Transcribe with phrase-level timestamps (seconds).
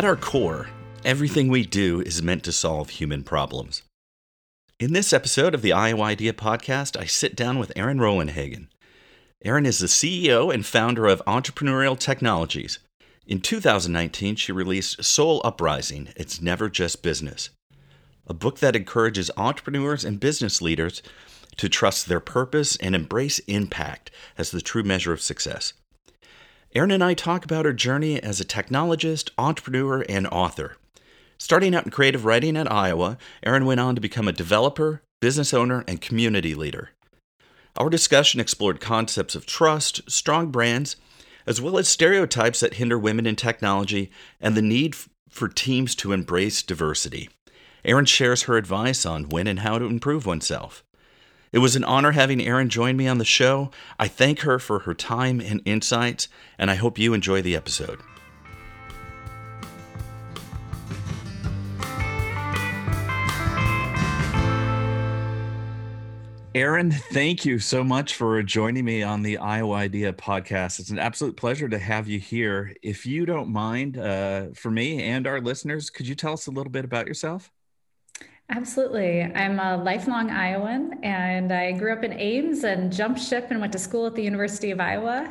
[0.00, 0.70] At our core,
[1.04, 3.82] everything we do is meant to solve human problems.
[4.78, 8.68] In this episode of the Iowa Idea Podcast, I sit down with Erin Rollenhagen.
[9.44, 12.78] Erin is the CEO and founder of Entrepreneurial Technologies.
[13.26, 17.50] In 2019, she released Soul Uprising It's Never Just Business,
[18.26, 21.02] a book that encourages entrepreneurs and business leaders
[21.58, 25.74] to trust their purpose and embrace impact as the true measure of success.
[26.72, 30.76] Erin and I talk about her journey as a technologist, entrepreneur, and author.
[31.36, 35.52] Starting out in creative writing at Iowa, Erin went on to become a developer, business
[35.52, 36.90] owner, and community leader.
[37.76, 40.94] Our discussion explored concepts of trust, strong brands,
[41.44, 44.94] as well as stereotypes that hinder women in technology and the need
[45.28, 47.30] for teams to embrace diversity.
[47.84, 50.84] Erin shares her advice on when and how to improve oneself.
[51.52, 53.72] It was an honor having Erin join me on the show.
[53.98, 57.98] I thank her for her time and insights, and I hope you enjoy the episode.
[66.54, 70.78] Erin, thank you so much for joining me on the Iowa Idea podcast.
[70.78, 72.74] It's an absolute pleasure to have you here.
[72.80, 76.52] If you don't mind, uh, for me and our listeners, could you tell us a
[76.52, 77.50] little bit about yourself?
[78.50, 79.22] Absolutely.
[79.22, 83.72] I'm a lifelong Iowan and I grew up in Ames and jumped ship and went
[83.74, 85.28] to school at the University of Iowa.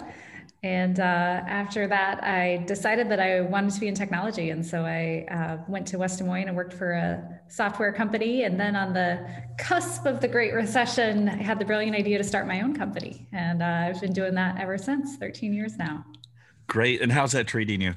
[0.63, 4.51] And uh, after that, I decided that I wanted to be in technology.
[4.51, 8.43] And so I uh, went to West Des Moines and worked for a software company.
[8.43, 9.25] And then on the
[9.57, 13.27] cusp of the Great Recession, I had the brilliant idea to start my own company.
[13.33, 16.05] And uh, I've been doing that ever since 13 years now.
[16.67, 17.01] Great.
[17.01, 17.95] And how's that treating you?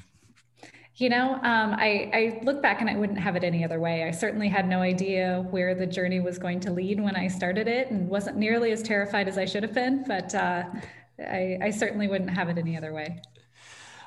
[0.95, 4.03] You know, um, I, I look back and I wouldn't have it any other way.
[4.03, 7.67] I certainly had no idea where the journey was going to lead when I started
[7.67, 10.65] it and wasn't nearly as terrified as I should have been, but uh,
[11.19, 13.19] I, I certainly wouldn't have it any other way.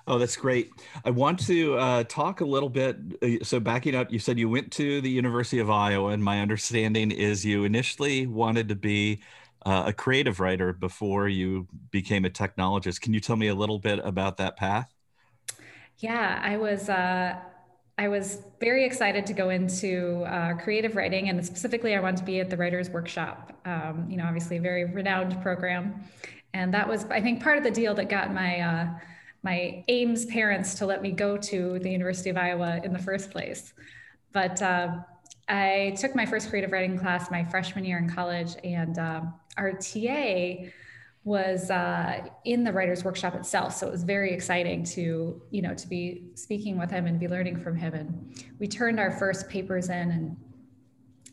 [0.07, 0.71] Oh, that's great.
[1.05, 2.97] I want to uh, talk a little bit.
[3.21, 6.41] Uh, so, backing up, you said you went to the University of Iowa, and my
[6.41, 9.21] understanding is you initially wanted to be
[9.65, 13.01] uh, a creative writer before you became a technologist.
[13.01, 14.96] Can you tell me a little bit about that path?
[15.99, 16.89] Yeah, I was.
[16.89, 17.37] Uh,
[17.99, 22.25] I was very excited to go into uh, creative writing, and specifically, I wanted to
[22.25, 23.59] be at the Writers Workshop.
[23.65, 26.05] Um, you know, obviously, a very renowned program,
[26.53, 28.89] and that was, I think, part of the deal that got my uh,
[29.43, 33.31] my Ames parents to let me go to the University of Iowa in the first
[33.31, 33.73] place.
[34.33, 34.99] But uh,
[35.49, 39.73] I took my first creative writing class my freshman year in college, and um, our
[39.73, 40.67] TA
[41.27, 43.75] was uh, in the writers workshop itself.
[43.75, 47.27] So it was very exciting to you know to be speaking with him and be
[47.27, 47.95] learning from him.
[47.95, 50.37] And we turned our first papers in and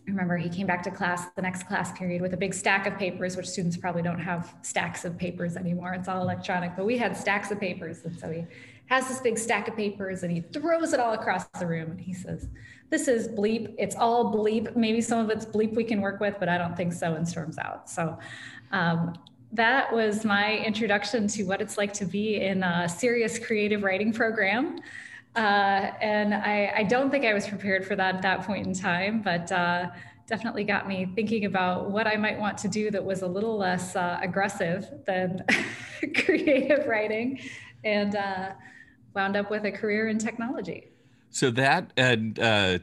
[0.08, 2.88] I remember he came back to class the next class period with a big stack
[2.88, 5.94] of papers which students probably don't have stacks of papers anymore.
[5.94, 8.04] It's all electronic but we had stacks of papers.
[8.04, 8.46] And so he
[8.88, 12.02] has this big stack of papers and he throws it all across the room and
[12.02, 12.48] he says
[12.90, 13.75] this is bleep.
[13.78, 14.75] It's all bleep.
[14.75, 17.28] Maybe some of it's bleep we can work with but i don't think so and
[17.28, 17.92] storms out.
[17.92, 18.18] So
[18.72, 19.14] um,
[19.53, 24.12] that was my introduction to what it's like to be in a serious creative writing
[24.12, 24.80] program.
[25.36, 28.74] Uh, and I, I, don't think I was prepared for that at that point in
[28.74, 29.88] time, but uh,
[30.28, 33.58] definitely got me thinking about what I might want to do that was a little
[33.58, 35.44] less uh, aggressive than
[36.16, 37.40] creative writing,
[37.84, 38.50] and uh,
[39.16, 40.90] wound up with a career in technology.
[41.31, 42.78] So that and uh,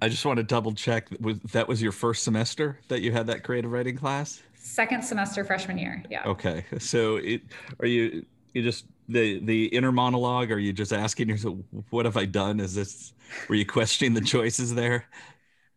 [0.00, 1.08] I just want to double check
[1.52, 4.40] that was your first semester that you had that creative writing class?
[4.68, 6.04] Second semester freshman year.
[6.10, 6.22] Yeah.
[6.26, 6.64] Okay.
[6.78, 7.42] So it,
[7.80, 8.24] are you
[8.54, 10.50] you just the the inner monologue?
[10.50, 11.58] Are you just asking yourself,
[11.90, 12.60] what have I done?
[12.60, 13.12] Is this
[13.48, 15.06] were you questioning the choices there?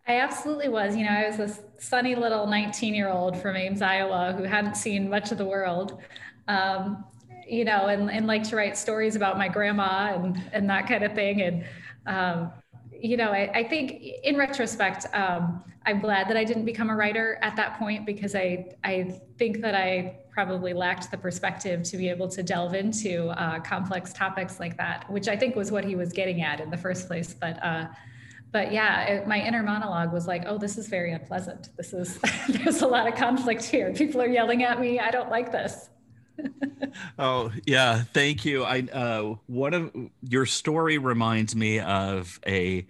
[0.07, 0.95] I absolutely was.
[0.95, 4.75] You know, I was this sunny little 19 year old from Ames, Iowa, who hadn't
[4.75, 6.01] seen much of the world.
[6.47, 7.05] Um,
[7.47, 11.03] you know, and, and like to write stories about my grandma and, and that kind
[11.03, 11.41] of thing.
[11.41, 11.65] And,
[12.05, 12.51] um,
[13.01, 16.95] you know, I, I, think in retrospect, um, I'm glad that I didn't become a
[16.95, 21.97] writer at that point because I I think that I probably lacked the perspective to
[21.97, 25.83] be able to delve into uh, complex topics like that, which I think was what
[25.83, 27.33] he was getting at in the first place.
[27.33, 27.87] But uh,
[28.51, 31.69] but yeah, it, my inner monologue was like, oh, this is very unpleasant.
[31.77, 32.19] This is,
[32.49, 33.93] there's a lot of conflict here.
[33.93, 34.99] People are yelling at me.
[34.99, 35.89] I don't like this.
[37.19, 38.63] Oh yeah, thank you.
[38.63, 39.91] I uh, one of
[40.21, 42.85] your story reminds me of a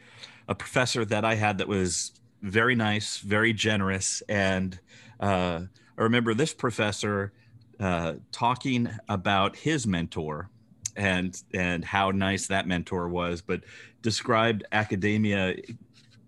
[0.47, 2.11] a professor that I had that was
[2.41, 4.79] very nice, very generous, and
[5.19, 5.61] uh,
[5.97, 7.33] I remember this professor
[7.79, 10.49] uh, talking about his mentor
[10.95, 13.61] and and how nice that mentor was, but
[14.01, 15.55] described academia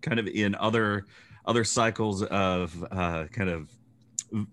[0.01, 1.06] kind of in other
[1.45, 3.69] other cycles of uh, kind of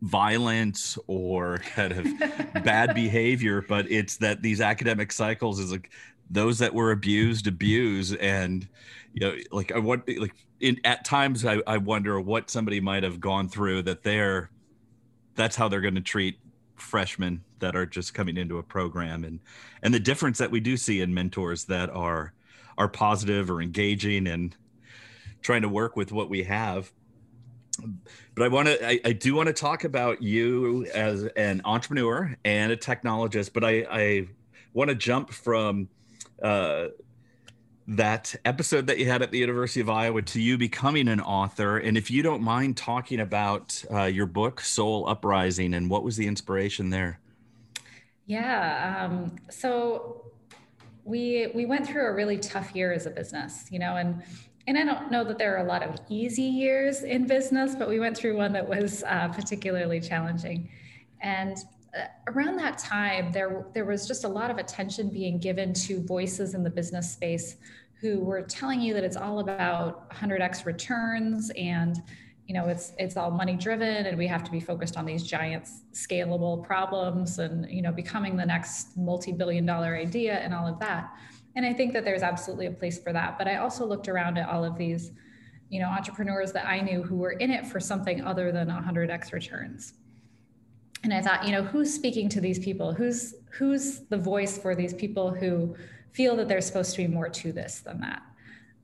[0.02, 5.90] violence or kind of bad behavior but it's that these academic cycles is like
[6.30, 8.68] those that were abused abuse and
[9.14, 13.02] you know like i want like in at times I, I wonder what somebody might
[13.02, 14.50] have gone through that they're
[15.34, 16.38] that's how they're going to treat
[16.76, 19.40] freshmen that are just coming into a program and
[19.82, 22.32] and the difference that we do see in mentors that are
[22.78, 24.56] are positive or engaging and
[25.42, 26.92] trying to work with what we have
[28.34, 32.36] but I want to, I, I, do want to talk about you as an entrepreneur
[32.44, 34.28] and a technologist, but I, I
[34.72, 35.88] want to jump from
[36.42, 36.86] uh,
[37.88, 41.78] that episode that you had at the University of Iowa to you becoming an author.
[41.78, 46.16] And if you don't mind talking about uh, your book, Soul Uprising, and what was
[46.16, 47.18] the inspiration there?
[48.26, 49.04] Yeah.
[49.04, 50.26] Um, so
[51.04, 54.22] we we went through a really tough year as a business, you know, and
[54.70, 57.88] and I don't know that there are a lot of easy years in business, but
[57.88, 60.68] we went through one that was uh, particularly challenging.
[61.20, 61.56] And
[61.92, 66.00] uh, around that time, there there was just a lot of attention being given to
[66.06, 67.56] voices in the business space
[68.00, 72.00] who were telling you that it's all about 100x returns and
[72.46, 75.24] you know it's it's all money driven and we have to be focused on these
[75.24, 80.78] giant scalable problems and you know becoming the next multi-billion dollar idea and all of
[80.78, 81.12] that
[81.56, 83.38] and i think that there's absolutely a place for that.
[83.38, 85.12] But i also looked around at all of these
[85.68, 89.32] you know entrepreneurs that i knew who were in it for something other than 100x
[89.32, 89.94] returns.
[91.02, 92.92] And i thought you know who's speaking to these people?
[92.92, 95.74] Who's who's the voice for these people who
[96.12, 98.22] feel that there's supposed to be more to this than that?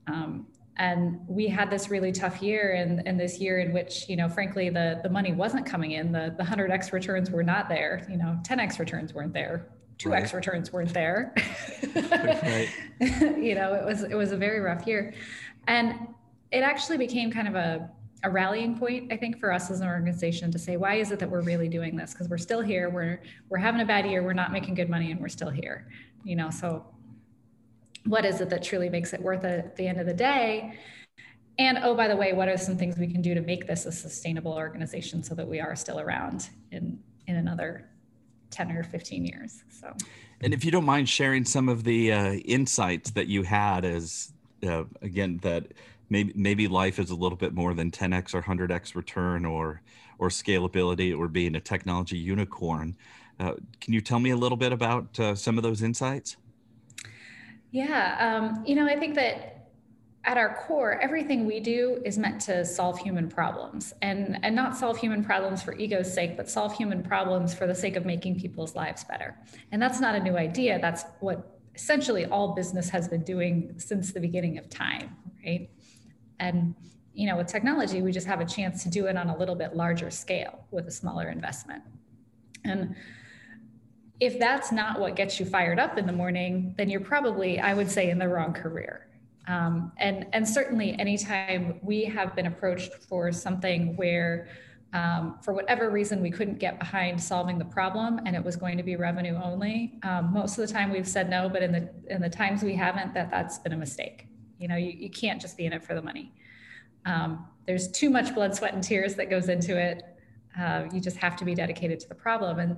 [0.07, 0.47] Um,
[0.79, 4.29] and we had this really tough year and, and this year in which you know
[4.29, 6.11] frankly the, the money wasn't coming in.
[6.11, 8.05] The, the 100x returns were not there.
[8.09, 9.67] You know 10x returns weren't there
[9.97, 11.33] 2x returns weren't there.
[11.95, 12.69] Right.
[12.99, 15.13] you know it was it was a very rough year.
[15.67, 16.07] And
[16.51, 17.89] it actually became kind of a,
[18.23, 21.19] a rallying point i think for us as an organization to say why is it
[21.19, 22.13] that we're really doing this?
[22.13, 22.89] Because we're still here.
[22.89, 24.23] We're we're having a bad year.
[24.23, 25.87] We're not making good money and we're still here.
[26.23, 26.85] You know so
[28.05, 30.77] what is it that truly makes it worth it at the end of the day?
[31.59, 33.85] And oh by the way what are some things we can do to make this
[33.85, 37.89] a sustainable organization so that we are still around in in another
[38.51, 39.63] 10 or 15 years.
[39.69, 39.93] So,
[40.41, 44.33] and if you don't mind sharing some of the uh, insights that you had as,
[44.65, 45.73] uh, again, that
[46.09, 49.81] maybe, maybe life is a little bit more than 10x or 100x return or,
[50.19, 52.95] or scalability or being a technology unicorn.
[53.39, 56.37] Uh, can you tell me a little bit about uh, some of those insights?
[57.71, 59.56] Yeah, um, you know, I think that
[60.27, 64.75] at our core, everything we do is meant to solve human problems and, and not
[64.75, 68.37] solve human problems for ego's sake, but solve human problems for the sake of making
[68.37, 69.37] people's lives better.
[69.71, 70.79] And that's not a new idea.
[70.79, 75.15] That's what essentially all business has been doing since the beginning of time,
[75.45, 75.69] right?
[76.41, 76.75] And
[77.13, 79.55] you know, with technology, we just have a chance to do it on a little
[79.55, 81.81] bit larger scale with a smaller investment.
[82.65, 82.95] And
[84.19, 87.73] if that's not what gets you fired up in the morning, then you're probably, I
[87.73, 89.07] would say, in the wrong career
[89.47, 94.49] um, and, and certainly, anytime we have been approached for something where,
[94.93, 98.77] um, for whatever reason, we couldn't get behind solving the problem and it was going
[98.77, 101.47] to be revenue only, um, most of the time we've said no.
[101.47, 104.27] But in the in the times we haven't, that that's been a mistake.
[104.59, 106.33] You know, you, you can't just be in it for the money.
[107.05, 110.03] Um, there's too much blood, sweat, and tears that goes into it.
[110.59, 112.77] Uh, you just have to be dedicated to the problem, and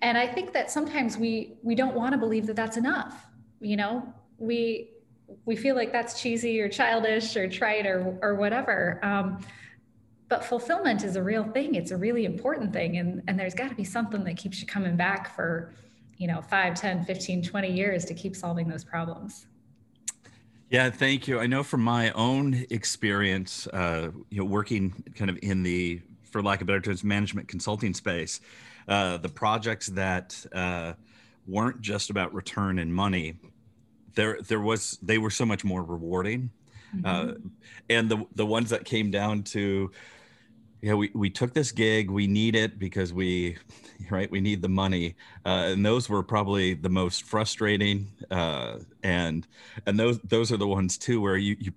[0.00, 3.26] and I think that sometimes we we don't want to believe that that's enough.
[3.60, 4.90] You know, we
[5.44, 9.00] we feel like that's cheesy or childish or trite or, or whatever.
[9.02, 9.44] Um,
[10.28, 11.74] but fulfillment is a real thing.
[11.74, 12.98] It's a really important thing.
[12.98, 15.72] And, and there's got to be something that keeps you coming back for,
[16.16, 19.46] you know, 5, 10, 15, 20 years to keep solving those problems.
[20.68, 21.38] Yeah, thank you.
[21.38, 26.42] I know from my own experience, uh, you know, working kind of in the, for
[26.42, 28.40] lack of better terms, management consulting space,
[28.88, 30.94] uh, the projects that uh,
[31.46, 33.36] weren't just about return and money,
[34.16, 36.50] there there was they were so much more rewarding
[37.04, 37.30] uh, mm-hmm.
[37.30, 37.50] uh,
[37.88, 39.90] and the the ones that came down to
[40.82, 43.56] yeah we, we took this gig we need it because we
[44.10, 49.46] right we need the money uh, and those were probably the most frustrating uh, and
[49.86, 51.72] and those those are the ones too where you you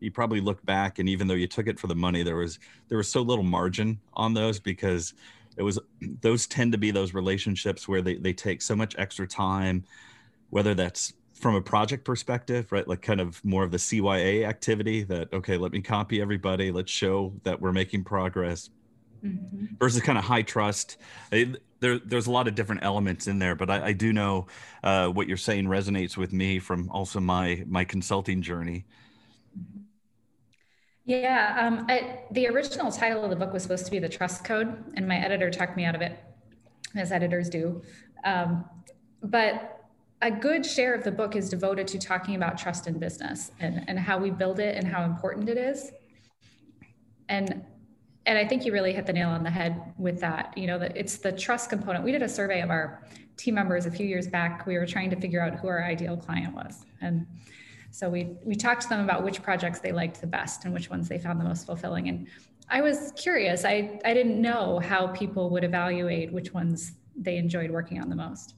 [0.00, 2.58] you probably look back and even though you took it for the money there was
[2.88, 5.14] there was so little margin on those because
[5.56, 5.78] it was
[6.22, 9.84] those tend to be those relationships where they, they take so much extra time
[10.48, 15.02] whether that's from a project perspective right like kind of more of the cya activity
[15.02, 18.70] that okay let me copy everybody let's show that we're making progress
[19.24, 19.66] mm-hmm.
[19.78, 20.98] versus kind of high trust
[21.80, 24.46] there, there's a lot of different elements in there but i, I do know
[24.84, 28.84] uh, what you're saying resonates with me from also my my consulting journey
[31.06, 34.44] yeah, um, I, the original title of the book was supposed to be The Trust
[34.44, 36.16] Code, and my editor talked me out of it,
[36.94, 37.82] as editors do.
[38.22, 38.64] Um,
[39.20, 39.79] but
[40.22, 43.84] a good share of the book is devoted to talking about trust in business and,
[43.88, 45.92] and how we build it and how important it is.
[47.28, 47.64] And
[48.26, 50.52] and I think you really hit the nail on the head with that.
[50.56, 52.04] You know, that it's the trust component.
[52.04, 53.02] We did a survey of our
[53.38, 54.66] team members a few years back.
[54.66, 56.84] We were trying to figure out who our ideal client was.
[57.00, 57.26] And
[57.90, 60.90] so we we talked to them about which projects they liked the best and which
[60.90, 62.08] ones they found the most fulfilling.
[62.08, 62.28] And
[62.68, 63.64] I was curious.
[63.64, 68.16] I I didn't know how people would evaluate which ones they enjoyed working on the
[68.16, 68.54] most.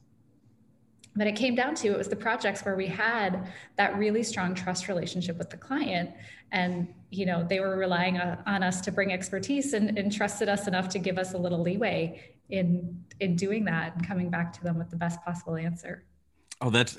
[1.14, 4.54] But it came down to it was the projects where we had that really strong
[4.54, 6.10] trust relationship with the client,
[6.52, 10.66] and you know they were relying on us to bring expertise and, and trusted us
[10.66, 14.62] enough to give us a little leeway in in doing that and coming back to
[14.62, 16.04] them with the best possible answer.
[16.60, 16.96] Oh, that's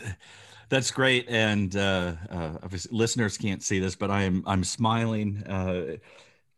[0.70, 2.58] that's great, and uh, uh,
[2.92, 5.44] listeners can't see this, but I am I'm smiling.
[5.44, 5.98] Uh,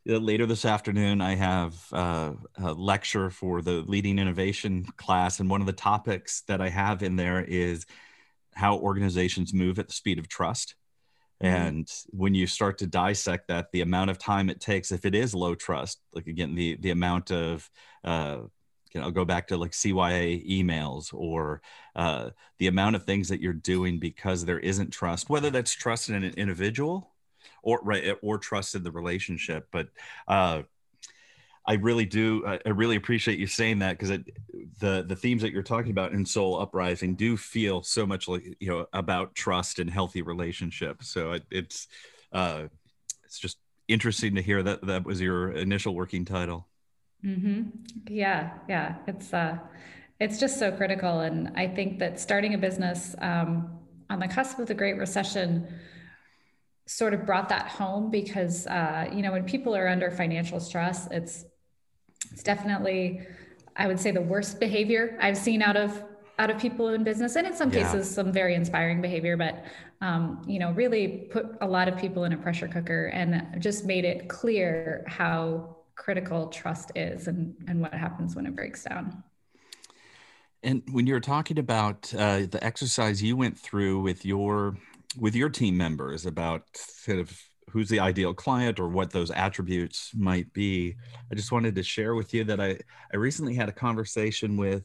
[0.06, 5.62] later this afternoon, I have uh, a lecture for the leading innovation class, and one
[5.62, 7.86] of the topics that I have in there is
[8.54, 10.76] how organizations move at the speed of trust.
[11.44, 11.56] Mm-hmm.
[11.56, 15.16] And when you start to dissect that, the amount of time it takes, if it
[15.16, 17.70] is low trust, like again, the the amount of
[18.04, 18.38] uh,
[18.94, 21.62] you know, go back to like CYA emails or
[21.98, 26.10] uh, the amount of things that you're doing because there isn't trust, whether that's trust
[26.10, 27.15] in an individual
[27.66, 29.68] or right or trust in the relationship.
[29.72, 29.90] But
[30.28, 30.62] uh,
[31.68, 32.46] I really do.
[32.46, 34.18] I really appreciate you saying that because
[34.80, 38.56] the the themes that you're talking about in Soul Uprising do feel so much like
[38.60, 41.10] you know about trust and healthy relationships.
[41.10, 41.88] So it, it's
[42.32, 42.66] uh,
[43.24, 43.58] it's just
[43.88, 46.68] interesting to hear that that was your initial working title.
[47.26, 47.64] Mm-hmm.
[48.10, 49.58] Yeah, yeah, it's uh,
[50.20, 53.80] it's just so critical, and I think that starting a business um,
[54.12, 55.68] on the cusp of the Great Recession
[56.88, 61.08] sort of brought that home because uh, you know when people are under financial stress,
[61.12, 61.46] it's
[62.32, 63.22] it's definitely
[63.75, 66.04] I would say the worst behavior I've seen out of
[66.38, 67.84] out of people in business, and in some yeah.
[67.84, 69.65] cases some very inspiring behavior, but
[70.01, 73.86] um, you know really put a lot of people in a pressure cooker and just
[73.86, 79.24] made it clear how critical trust is and, and what happens when it breaks down.
[80.62, 84.77] And when you're talking about uh, the exercise you went through with your
[85.18, 87.38] with your team members about sort of
[87.70, 90.96] who's the ideal client or what those attributes might be,
[91.32, 92.78] I just wanted to share with you that I
[93.14, 94.84] I recently had a conversation with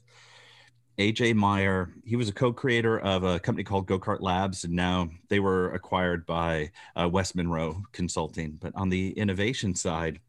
[0.99, 1.95] AJ Meyer.
[2.05, 6.27] He was a co-creator of a company called GoKart Labs, and now they were acquired
[6.27, 8.59] by uh, West Monroe Consulting.
[8.61, 10.21] But on the innovation side,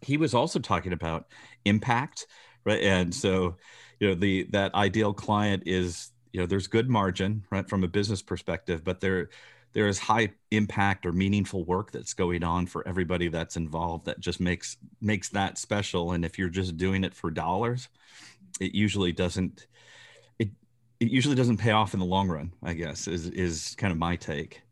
[0.00, 1.26] he was also talking about
[1.64, 2.26] impact,
[2.64, 2.82] right?
[2.82, 3.56] And so,
[4.00, 7.88] you know, the that ideal client is, you know, there's good margin, right, from a
[7.88, 9.28] business perspective, but there
[9.72, 14.20] there is high impact or meaningful work that's going on for everybody that's involved that
[14.20, 16.12] just makes makes that special.
[16.12, 17.88] And if you're just doing it for dollars,
[18.60, 19.66] it usually doesn't
[20.38, 20.50] it
[21.00, 23.98] it usually doesn't pay off in the long run, I guess, is is kind of
[23.98, 24.62] my take.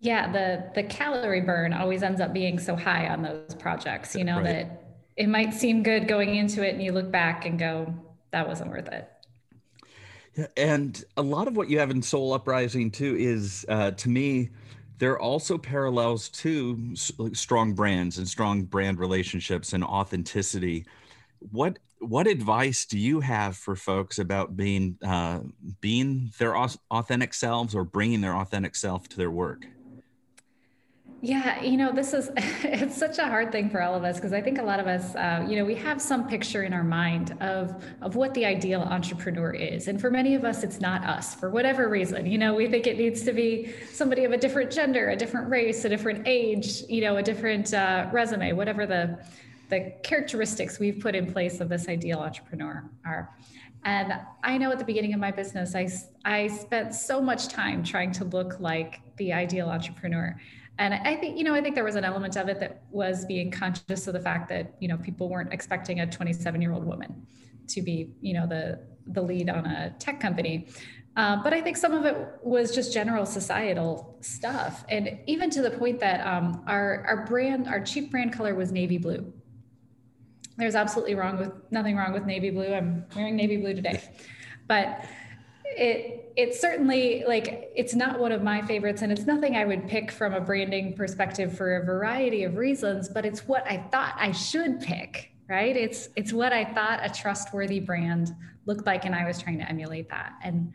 [0.00, 4.24] Yeah, the the calorie burn always ends up being so high on those projects, you
[4.24, 4.44] know, right.
[4.44, 4.84] that
[5.16, 7.92] it might seem good going into it and you look back and go,
[8.30, 9.08] that wasn't worth it.
[10.56, 14.50] And a lot of what you have in Soul Uprising too is uh, to me
[14.98, 16.94] there are also parallels to
[17.32, 20.86] strong brands and strong brand relationships and authenticity.
[21.38, 25.40] What what advice do you have for folks about being uh,
[25.80, 29.66] being their authentic selves or bringing their authentic self to their work?
[31.20, 34.32] Yeah, you know, this is it's such a hard thing for all of us because
[34.32, 36.84] I think a lot of us, uh, you know, we have some picture in our
[36.84, 41.04] mind of of what the ideal entrepreneur is, and for many of us, it's not
[41.04, 42.24] us for whatever reason.
[42.26, 45.50] You know, we think it needs to be somebody of a different gender, a different
[45.50, 49.18] race, a different age, you know, a different uh, resume, whatever the
[49.70, 53.34] the characteristics we've put in place of this ideal entrepreneur are.
[53.84, 55.88] And I know at the beginning of my business, I
[56.24, 60.38] I spent so much time trying to look like the ideal entrepreneur
[60.78, 63.24] and I think, you know, I think there was an element of it that was
[63.24, 66.84] being conscious of the fact that, you know, people weren't expecting a 27 year old
[66.84, 67.26] woman
[67.68, 70.68] to be, you know, the, the lead on a tech company.
[71.16, 74.84] Uh, but I think some of it was just general societal stuff.
[74.88, 78.70] And even to the point that um, our, our brand, our chief brand color was
[78.70, 79.32] navy blue.
[80.56, 82.72] There's absolutely wrong with nothing wrong with navy blue.
[82.72, 84.00] I'm wearing navy blue today.
[84.68, 85.04] But
[85.78, 89.88] it it's certainly like it's not one of my favorites and it's nothing I would
[89.88, 94.14] pick from a branding perspective for a variety of reasons, but it's what I thought
[94.16, 95.76] I should pick, right?
[95.76, 98.34] It's it's what I thought a trustworthy brand
[98.66, 100.34] looked like and I was trying to emulate that.
[100.44, 100.72] And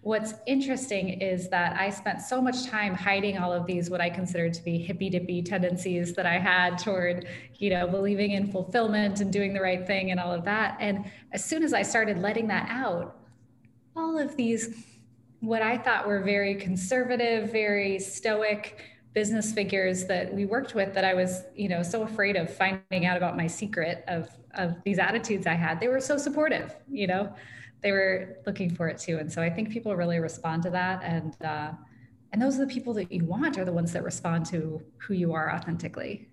[0.00, 4.08] what's interesting is that I spent so much time hiding all of these what I
[4.08, 7.26] considered to be hippy dippy tendencies that I had toward,
[7.58, 10.76] you know, believing in fulfillment and doing the right thing and all of that.
[10.80, 13.15] And as soon as I started letting that out,
[13.96, 14.84] all of these
[15.40, 21.04] what I thought were very conservative, very stoic business figures that we worked with that
[21.04, 24.98] I was, you know, so afraid of finding out about my secret of of these
[24.98, 25.80] attitudes I had.
[25.80, 27.34] They were so supportive, you know.
[27.82, 29.18] They were looking for it too.
[29.18, 31.72] And so I think people really respond to that and uh
[32.32, 35.14] and those are the people that you want are the ones that respond to who
[35.14, 36.28] you are authentically.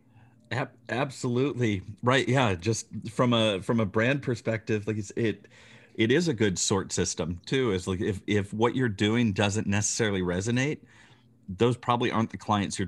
[0.89, 1.81] Absolutely.
[2.01, 2.27] Right.
[2.27, 5.47] Yeah, just from a from a brand perspective, like it's it
[5.95, 9.67] it is a good sort system too is like if if what you're doing doesn't
[9.67, 10.79] necessarily resonate
[11.49, 12.87] those probably aren't the clients you're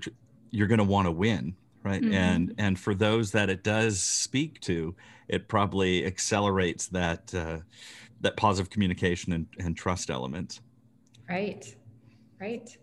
[0.51, 2.13] you're going to want to win right mm-hmm.
[2.13, 4.95] and and for those that it does speak to
[5.27, 7.57] it probably accelerates that uh,
[8.21, 10.61] that positive communication and, and trust element
[11.29, 11.75] right
[12.39, 12.77] right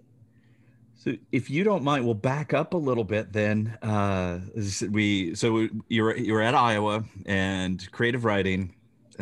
[0.94, 3.32] so if you don't mind, we'll back up a little bit.
[3.32, 4.38] Then uh,
[4.88, 8.72] we so you're you're at Iowa and creative writing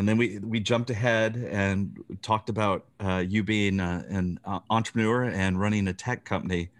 [0.00, 5.24] and then we we jumped ahead and talked about uh, you being an uh, entrepreneur
[5.24, 6.70] and running a tech company.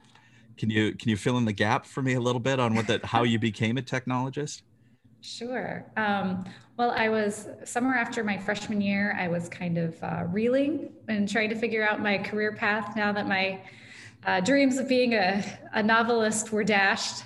[0.57, 2.87] Can you can you fill in the gap for me a little bit on what
[2.87, 4.63] that how you became a technologist?
[5.21, 5.85] Sure.
[5.99, 6.47] Um,
[6.79, 9.15] well, I was summer after my freshman year.
[9.21, 13.13] I was kind of uh, reeling and trying to figure out my career path now
[13.13, 13.61] that my
[14.25, 17.25] uh, dreams of being a, a novelist were dashed,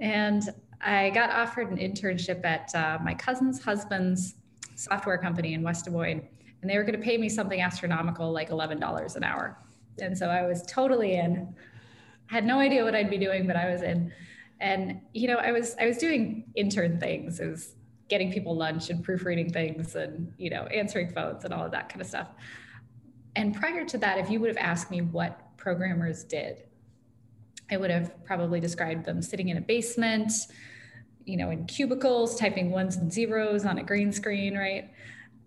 [0.00, 0.42] and
[0.80, 4.34] I got offered an internship at uh, my cousin's husband's
[4.76, 6.22] software company in West Des Moines,
[6.62, 9.58] and they were going to pay me something astronomical, like $11 an hour.
[10.00, 11.54] And so I was totally in.
[12.26, 14.12] Had no idea what I'd be doing, but I was in.
[14.60, 17.40] And you know, I was I was doing intern things.
[17.40, 17.74] It was
[18.08, 21.88] getting people lunch and proofreading things, and you know, answering phones and all of that
[21.88, 22.28] kind of stuff.
[23.36, 26.64] And prior to that, if you would have asked me what programmers did,
[27.70, 30.32] I would have probably described them sitting in a basement,
[31.26, 34.90] you know, in cubicles, typing ones and zeros on a green screen, right?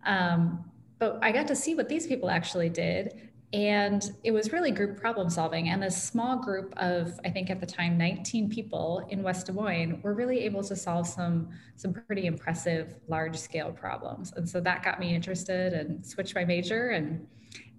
[0.06, 0.64] Um,
[1.00, 3.30] but I got to see what these people actually did.
[3.52, 5.70] And it was really group problem solving.
[5.70, 9.54] And this small group of, I think at the time, 19 people in West Des
[9.54, 14.34] Moines were really able to solve some, some pretty impressive large scale problems.
[14.36, 17.26] And so that got me interested and switched my major and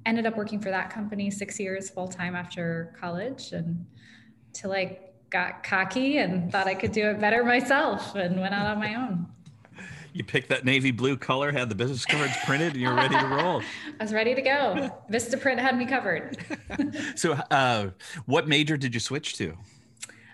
[0.06, 3.86] ended up working for that company six years full time after college and
[4.54, 8.66] to like got cocky and thought I could do it better myself and went out
[8.66, 9.26] on my own.
[10.12, 13.26] You picked that navy blue color, had the business cards printed, and you're ready to
[13.26, 13.62] roll.
[14.00, 14.90] I was ready to go.
[15.08, 16.36] Vistaprint had me covered.
[17.14, 17.90] so, uh,
[18.26, 19.56] what major did you switch to?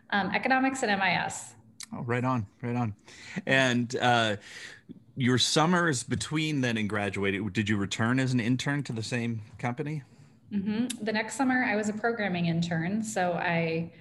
[0.09, 1.53] Um, economics and MIS.
[1.93, 2.95] Oh, right on, right on.
[3.45, 4.37] And uh,
[5.15, 9.43] your summers between then and graduating, did you return as an intern to the same
[9.59, 10.05] company?
[10.51, 11.05] Mm-hmm.
[11.05, 13.03] The next summer, I was a programming intern.
[13.03, 13.93] So I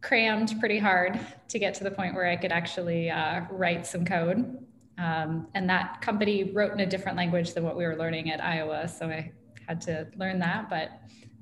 [0.00, 4.04] crammed pretty hard to get to the point where I could actually uh, write some
[4.04, 4.66] code.
[4.98, 8.42] Um, and that company wrote in a different language than what we were learning at
[8.42, 8.86] Iowa.
[8.88, 9.32] So I
[9.66, 10.68] had to learn that.
[10.68, 10.90] But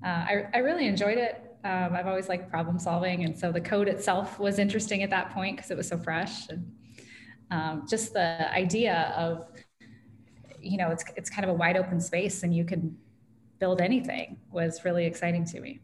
[0.05, 1.43] uh, I, I, really enjoyed it.
[1.65, 3.25] Um, I've always liked problem solving.
[3.25, 6.49] And so the code itself was interesting at that point because it was so fresh.
[6.49, 6.73] And
[7.51, 9.49] um, just the idea of,
[10.61, 12.97] you know, it's, it's kind of a wide open space and you can
[13.59, 15.81] build anything was really exciting to me.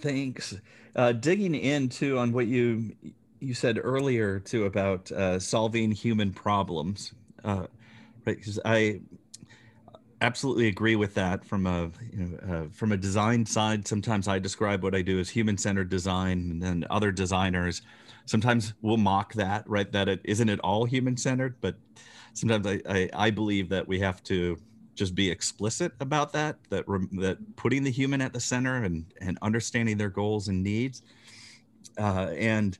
[0.00, 0.54] Thanks
[0.96, 2.92] uh, digging into on what you
[3.38, 7.12] you said earlier too about uh, solving human problems,
[7.44, 7.66] uh,
[8.24, 8.36] right?
[8.36, 9.00] Because I
[10.22, 13.86] absolutely agree with that from a you know uh, from a design side.
[13.86, 17.82] Sometimes I describe what I do as human centered design, and then other designers
[18.24, 19.90] sometimes will mock that, right?
[19.92, 21.76] That it isn't at all human centered, but
[22.32, 24.58] sometimes I, I I believe that we have to
[24.96, 29.38] just be explicit about that that that putting the human at the center and and
[29.42, 31.02] understanding their goals and needs.
[31.98, 32.78] Uh, and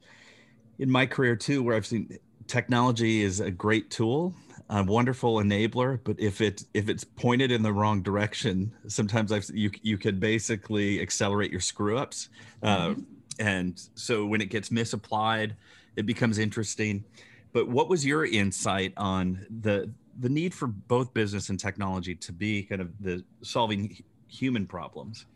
[0.79, 4.35] in my career too where i've seen technology is a great tool
[4.69, 9.49] a wonderful enabler but if it if it's pointed in the wrong direction sometimes i've
[9.55, 12.29] you you can basically accelerate your screw ups.
[12.63, 13.01] Uh, mm-hmm.
[13.39, 15.57] and so when it gets misapplied
[15.97, 17.05] it becomes interesting.
[17.53, 22.33] But what was your insight on the the need for both business and technology to
[22.33, 25.27] be kind of the solving human problems?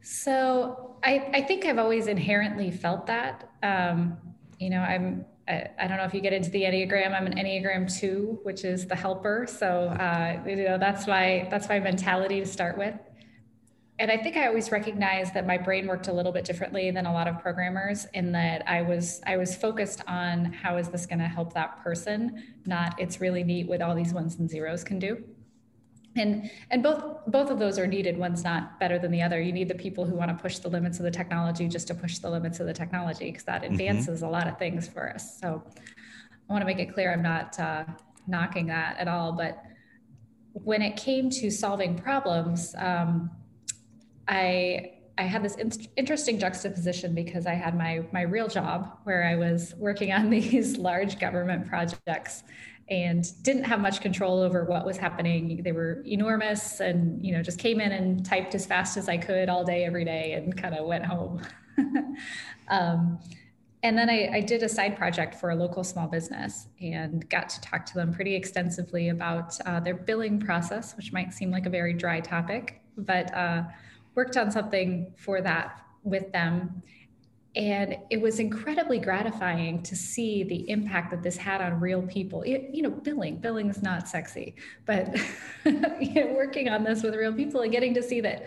[0.00, 3.50] So I, I think I've always inherently felt that.
[3.62, 4.16] Um,
[4.58, 7.14] you know, I'm I, I, don't know if you get into the Enneagram.
[7.14, 9.46] I'm an Enneagram two, which is the helper.
[9.48, 9.66] So
[10.00, 12.94] uh, you know that's my that's my mentality to start with.
[14.00, 17.06] And I think I always recognized that my brain worked a little bit differently than
[17.06, 21.04] a lot of programmers in that I was I was focused on how is this
[21.04, 24.84] going to help that person, not it's really neat what all these ones and zeros
[24.84, 25.24] can do
[26.18, 29.52] and and both both of those are needed one's not better than the other you
[29.52, 32.18] need the people who want to push the limits of the technology just to push
[32.18, 33.72] the limits of the technology because that mm-hmm.
[33.72, 34.28] advances mm-hmm.
[34.28, 35.62] a lot of things for us so
[36.48, 37.84] i want to make it clear i'm not uh,
[38.26, 39.62] knocking that at all but
[40.52, 43.30] when it came to solving problems um,
[44.28, 49.24] i I had this in- interesting juxtaposition because I had my my real job where
[49.24, 52.44] I was working on these large government projects
[52.90, 55.62] and didn't have much control over what was happening.
[55.62, 59.18] They were enormous and, you know, just came in and typed as fast as I
[59.18, 61.42] could all day, every day, and kind of went home.
[62.68, 63.18] um,
[63.82, 67.48] and then I, I, did a side project for a local small business and got
[67.50, 71.66] to talk to them pretty extensively about uh, their billing process, which might seem like
[71.66, 73.62] a very dry topic, but uh,
[74.18, 76.82] worked on something for that with them.
[77.54, 82.42] And it was incredibly gratifying to see the impact that this had on real people.
[82.42, 85.04] It, you know billing billing is not sexy but
[85.64, 88.38] you know, working on this with real people and getting to see that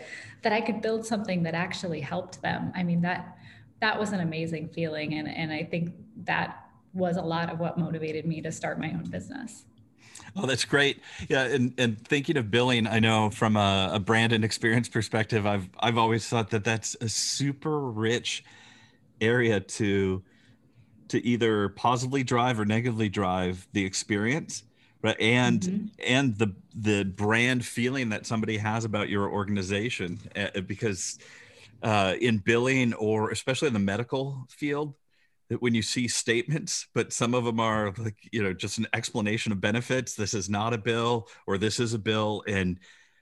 [0.44, 2.74] that i could build something that actually helped them.
[2.76, 3.38] I mean that
[3.80, 5.10] that was an amazing feeling.
[5.14, 5.94] And and i think
[6.32, 6.50] that
[6.94, 9.52] was a lot of what motivated me to start my own business
[10.36, 11.02] Oh, that's great.
[11.30, 15.46] Yeah, and, and thinking of billing, I know from a, a brand and experience perspective,
[15.46, 18.44] I've I've always thought that that's a super rich
[19.20, 20.24] area to
[21.10, 24.64] to either positively drive or negatively drive the experience
[25.02, 25.86] right and mm-hmm.
[26.08, 31.20] and the the brand feeling that somebody has about your organization uh, because
[31.84, 34.94] uh, in billing or especially in the medical field
[35.60, 39.52] when you see statements but some of them are like you know just an explanation
[39.52, 42.80] of benefits this is not a bill or this is a bill and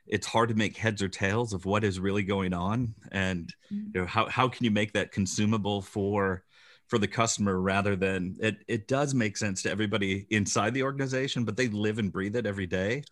[0.07, 3.87] it's hard to make heads or tails of what is really going on and mm-hmm.
[3.93, 6.43] you know how, how can you make that consumable for
[6.87, 11.45] for the customer rather than it it does make sense to everybody inside the organization
[11.45, 13.03] but they live and breathe it every day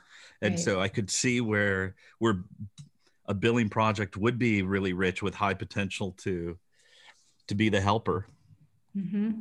[0.42, 0.60] and right.
[0.60, 2.44] so i could see where where
[3.28, 6.58] a billing project would be really rich with high potential to
[7.48, 8.28] to be the helper
[8.96, 9.32] mm-hmm.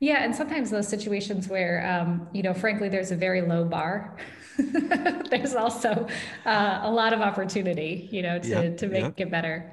[0.00, 4.16] yeah and sometimes those situations where um, you know frankly there's a very low bar
[4.58, 6.06] there's also
[6.46, 9.14] uh, a lot of opportunity, you know, to, yep, to make yep.
[9.18, 9.72] it better.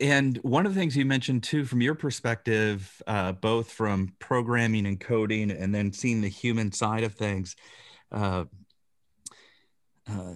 [0.00, 4.86] And one of the things you mentioned too, from your perspective, uh, both from programming
[4.86, 7.54] and coding, and then seeing the human side of things,
[8.10, 8.44] uh,
[10.10, 10.34] uh,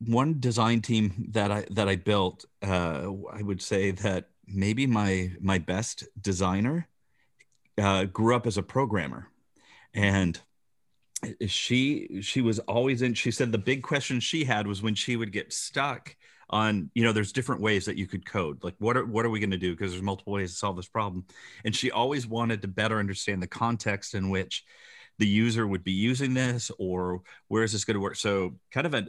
[0.00, 5.32] one design team that I that I built, uh, I would say that maybe my
[5.40, 6.88] my best designer
[7.78, 9.28] uh, grew up as a programmer,
[9.94, 10.40] and
[11.46, 15.16] she she was always in she said the big question she had was when she
[15.16, 16.16] would get stuck
[16.48, 18.62] on you know there's different ways that you could code.
[18.64, 19.72] Like what are what are we going to do?
[19.72, 21.24] Because there's multiple ways to solve this problem.
[21.64, 24.64] And she always wanted to better understand the context in which
[25.18, 28.16] the user would be using this or where is this going to work.
[28.16, 29.06] So kind of a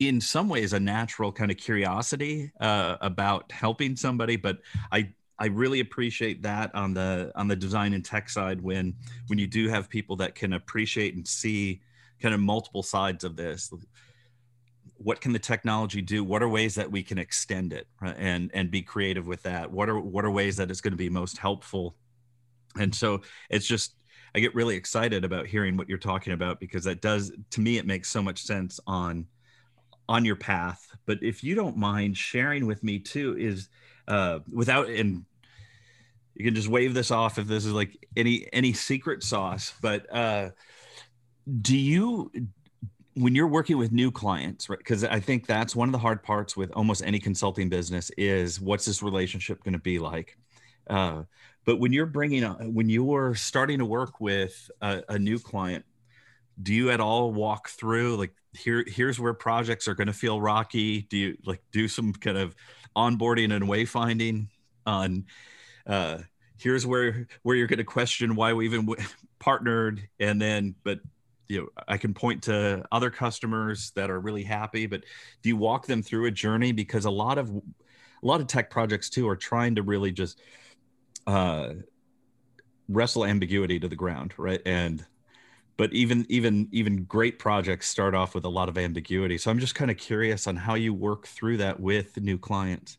[0.00, 4.58] in some ways a natural kind of curiosity uh, about helping somebody but
[4.92, 5.08] i
[5.40, 8.94] I really appreciate that on the on the design and tech side when
[9.28, 11.80] when you do have people that can appreciate and see
[12.20, 13.72] kind of multiple sides of this.
[14.98, 16.22] What can the technology do?
[16.22, 18.14] What are ways that we can extend it right?
[18.18, 19.70] and and be creative with that?
[19.70, 21.96] What are what are ways that it's going to be most helpful?
[22.78, 23.94] And so it's just
[24.34, 27.78] I get really excited about hearing what you're talking about because that does to me
[27.78, 29.26] it makes so much sense on
[30.10, 30.88] on your path.
[31.06, 33.68] But if you don't mind sharing with me too is
[34.08, 35.24] uh, without and
[36.34, 40.10] you can just wave this off if this is like any any secret sauce but
[40.14, 40.48] uh
[41.60, 42.30] do you
[43.14, 46.22] when you're working with new clients right because i think that's one of the hard
[46.22, 50.38] parts with almost any consulting business is what's this relationship going to be like
[50.88, 51.22] uh,
[51.66, 52.42] but when you're bringing
[52.72, 55.84] when you're starting to work with a, a new client
[56.62, 60.40] do you at all walk through like here here's where projects are going to feel
[60.40, 61.02] rocky?
[61.02, 62.54] Do you like do some kind of
[62.96, 64.48] onboarding and wayfinding
[64.86, 65.24] on
[65.86, 66.18] uh,
[66.58, 71.00] here's where where you're going to question why we even w- partnered and then but
[71.48, 75.02] you know i can point to other customers that are really happy but
[75.42, 76.72] do you walk them through a journey?
[76.72, 80.40] Because a lot of a lot of tech projects too are trying to really just
[81.26, 81.70] uh,
[82.88, 84.60] wrestle ambiguity to the ground right?
[84.66, 85.04] And
[85.80, 89.38] but even even even great projects start off with a lot of ambiguity.
[89.38, 92.98] So i'm just kind of curious on how you work through that with new clients.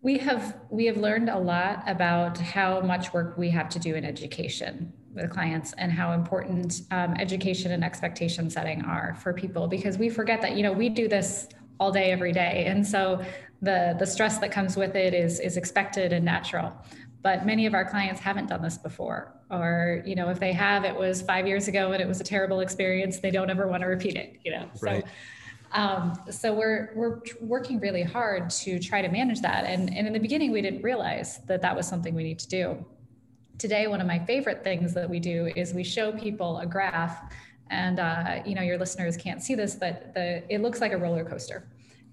[0.00, 3.96] We have we have learned a lot about how much work we have to do
[3.96, 9.66] in education with clients and how important um, education and expectation setting are for people
[9.66, 11.48] because we forget that you know we do this
[11.80, 12.66] all day every day.
[12.68, 13.20] And so
[13.60, 16.72] the the stress that comes with it is is expected and natural.
[17.22, 20.84] But many of our clients haven't done this before or you know if they have
[20.84, 23.82] it was five years ago and it was a terrible experience they don't ever want
[23.82, 25.04] to repeat it you know right.
[25.04, 25.10] so
[25.72, 29.64] um, so we're we're working really hard to try to manage that.
[29.64, 32.48] And and in the beginning, we didn't realize that that was something we need to
[32.48, 32.84] do.
[33.58, 37.32] Today, one of my favorite things that we do is we show people a graph,
[37.68, 40.98] and uh, you know your listeners can't see this, but the it looks like a
[40.98, 41.68] roller coaster,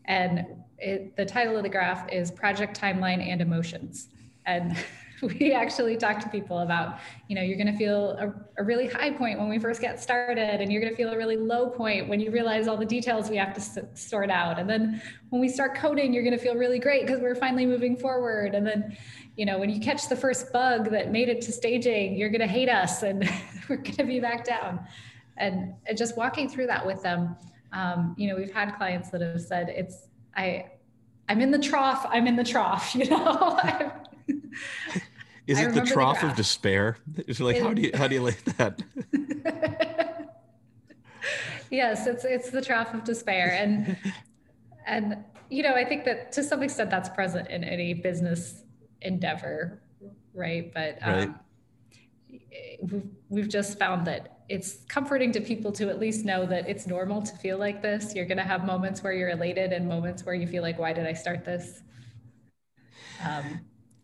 [0.05, 0.45] and
[0.77, 4.09] it, the title of the graph is Project Timeline and Emotions,
[4.45, 4.77] and
[5.21, 8.87] we actually talk to people about, you know, you're going to feel a, a, really
[8.87, 11.69] high point when we first get started, and you're going to feel a really low
[11.69, 14.59] point when you realize all the details we have to s- sort out.
[14.59, 17.65] And then when we start coding, you're going to feel really great because we're finally
[17.65, 18.53] moving forward.
[18.53, 18.95] And then,
[19.35, 22.41] you know, when you catch the first bug that made it to staging, you're going
[22.41, 23.27] to hate us and
[23.69, 24.85] we're going to be back down.
[25.37, 27.35] And, and just walking through that with them,
[27.73, 30.65] um, you know, we've had clients that have said, it's, I,
[31.29, 32.05] I'm in the trough.
[32.09, 33.91] I'm in the trough, you know.
[35.47, 36.97] Is it the trough the of despair?
[37.15, 38.83] It's like, it, how do you how do you lay that?
[41.71, 43.97] yes, it's it's the trough of despair, and
[44.85, 48.63] and you know, I think that to some extent that's present in any business
[49.01, 49.81] endeavor,
[50.33, 50.71] right?
[50.73, 51.39] But um.
[52.81, 56.85] We've, we've just found that it's comforting to people to at least know that it's
[56.85, 58.13] normal to feel like this.
[58.13, 60.93] You're going to have moments where you're elated and moments where you feel like, why
[60.93, 61.81] did I start this?
[63.25, 63.61] Um,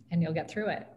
[0.09, 0.87] and you'll get through it.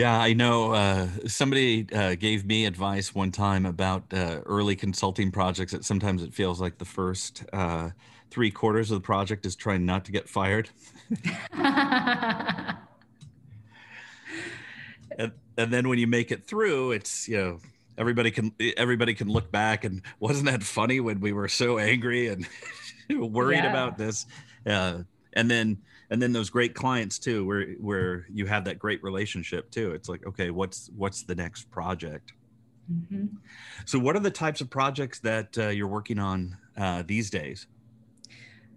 [0.00, 0.72] Yeah, I know.
[0.72, 5.72] Uh, somebody uh, gave me advice one time about uh, early consulting projects.
[5.72, 7.90] That sometimes it feels like the first uh,
[8.30, 10.70] three quarters of the project is trying not to get fired.
[11.52, 12.78] and,
[15.58, 17.58] and then when you make it through, it's you know
[17.98, 22.28] everybody can everybody can look back and wasn't that funny when we were so angry
[22.28, 22.48] and
[23.10, 23.70] worried yeah.
[23.70, 24.24] about this,
[24.64, 25.00] uh,
[25.34, 25.76] and then
[26.10, 30.08] and then those great clients too where where you have that great relationship too it's
[30.08, 32.32] like okay what's what's the next project
[32.92, 33.26] mm-hmm.
[33.84, 37.66] so what are the types of projects that uh, you're working on uh, these days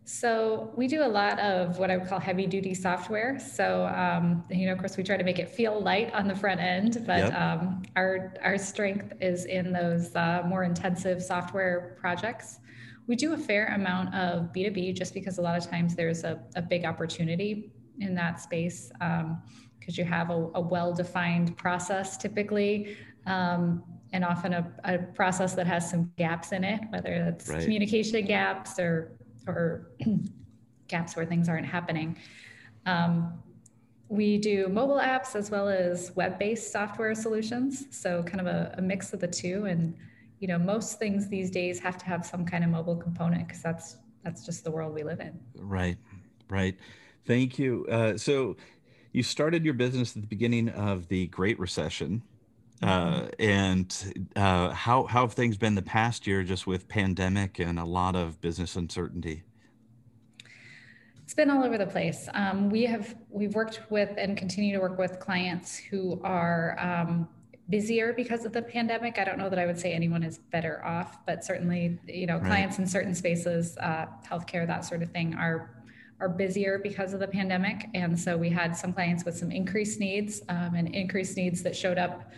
[0.05, 3.39] so we do a lot of what I would call heavy duty software.
[3.39, 6.35] So um, you know, of course, we try to make it feel light on the
[6.35, 7.33] front end, but yep.
[7.33, 12.59] um, our our strength is in those uh, more intensive software projects.
[13.07, 16.41] We do a fair amount of B2B just because a lot of times there's a,
[16.55, 19.41] a big opportunity in that space because um,
[19.87, 22.97] you have a, a well defined process typically.
[23.25, 27.63] Um, and often a, a, process that has some gaps in it, whether it's right.
[27.63, 29.89] communication gaps or or
[30.87, 32.17] gaps where things aren't happening.
[32.85, 33.41] Um,
[34.09, 38.81] we do mobile apps as well as web-based software solutions, so kind of a, a
[38.81, 39.65] mix of the two.
[39.65, 39.95] And
[40.43, 43.63] you know most things these days have to have some kind of mobile component because
[43.63, 45.95] that's that's just the world we live in right
[46.49, 46.75] right
[47.25, 48.57] thank you uh, so
[49.13, 52.21] you started your business at the beginning of the great recession
[52.81, 53.27] uh, mm-hmm.
[53.39, 57.85] and uh, how how have things been the past year just with pandemic and a
[57.85, 59.43] lot of business uncertainty
[61.23, 62.27] it's been all over the place.
[62.33, 67.29] Um, we have we've worked with and continue to work with clients who are um,
[67.69, 69.17] busier because of the pandemic.
[69.17, 72.37] I don't know that I would say anyone is better off, but certainly, you know,
[72.37, 72.45] right.
[72.45, 75.83] clients in certain spaces, uh, healthcare, that sort of thing, are
[76.19, 77.87] are busier because of the pandemic.
[77.93, 81.75] And so we had some clients with some increased needs um, and increased needs that
[81.75, 82.31] showed up,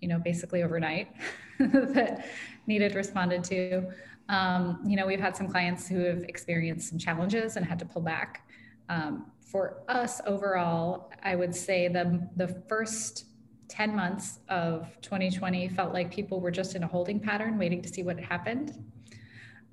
[0.00, 1.08] you know, basically overnight
[1.58, 2.26] that
[2.66, 3.88] needed responded to.
[4.28, 7.84] Um, you know, we've had some clients who have experienced some challenges and had to
[7.86, 8.46] pull back.
[8.88, 13.26] Um, for us overall, I would say the the first
[13.70, 17.88] 10 months of 2020 felt like people were just in a holding pattern waiting to
[17.88, 18.84] see what happened.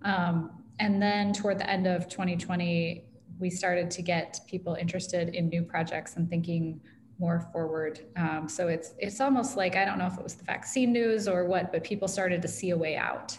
[0.04, 3.04] Um, and then toward the end of 2020,
[3.40, 6.80] we started to get people interested in new projects and thinking
[7.20, 8.02] more forward.
[8.16, 11.28] Um, so it's it's almost like I don't know if it was the vaccine news
[11.28, 13.36] or what, but people started to see a way out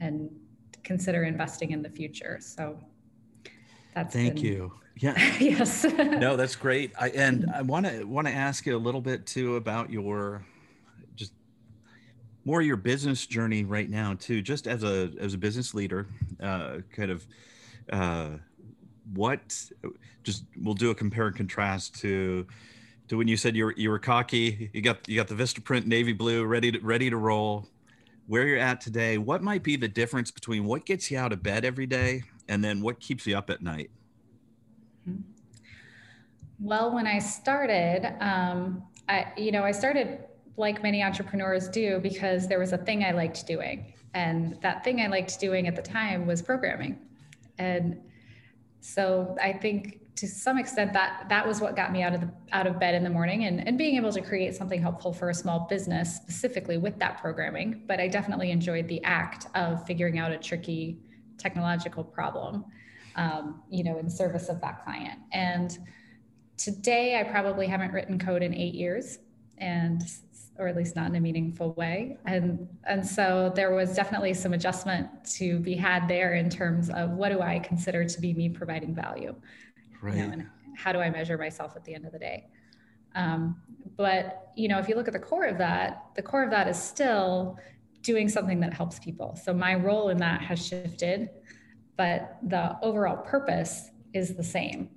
[0.00, 0.30] and
[0.82, 2.38] consider investing in the future.
[2.40, 2.78] So
[4.04, 4.72] thank you.
[5.00, 5.14] Yeah.
[5.40, 5.84] yes.
[5.84, 6.92] no, that's great.
[7.00, 10.44] I, and I want to want to ask you a little bit too about your
[11.16, 11.32] just
[12.44, 14.42] more your business journey right now too.
[14.42, 16.06] Just as a as a business leader,
[16.40, 17.26] uh, kind of
[17.90, 18.30] uh,
[19.14, 19.40] what
[20.22, 22.46] just we'll do a compare and contrast to
[23.08, 24.70] to when you said you were you were cocky.
[24.74, 27.68] You got you got the Vistaprint navy blue ready to ready to roll.
[28.26, 31.42] where you're at today, what might be the difference between what gets you out of
[31.42, 33.90] bed every day and then what keeps you up at night?
[36.58, 40.24] Well, when I started, um, I, you know, I started
[40.56, 43.94] like many entrepreneurs do because there was a thing I liked doing.
[44.12, 46.98] And that thing I liked doing at the time was programming.
[47.58, 47.98] And
[48.80, 52.30] so I think to some extent that that was what got me out of the
[52.52, 55.30] out of bed in the morning and, and being able to create something helpful for
[55.30, 60.18] a small business specifically with that programming but i definitely enjoyed the act of figuring
[60.18, 60.98] out a tricky
[61.40, 62.64] technological problem
[63.16, 65.78] um, you know in service of that client and
[66.56, 69.18] today i probably haven't written code in eight years
[69.58, 70.02] and
[70.58, 74.52] or at least not in a meaningful way and and so there was definitely some
[74.52, 78.48] adjustment to be had there in terms of what do i consider to be me
[78.48, 79.34] providing value
[80.00, 80.16] Right.
[80.16, 82.48] You know, and how do I measure myself at the end of the day?
[83.14, 83.60] Um,
[83.96, 86.68] but you know, if you look at the core of that, the core of that
[86.68, 87.58] is still
[88.02, 89.38] doing something that helps people.
[89.42, 91.30] So my role in that has shifted,
[91.96, 94.88] but the overall purpose is the same.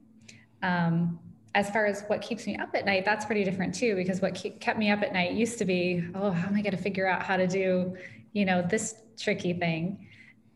[0.61, 1.19] Um,
[1.55, 4.33] as far as what keeps me up at night, that's pretty different too, because what
[4.33, 6.81] keep, kept me up at night used to be, oh, how am I going to
[6.81, 7.95] figure out how to do,
[8.31, 10.07] you know, this tricky thing?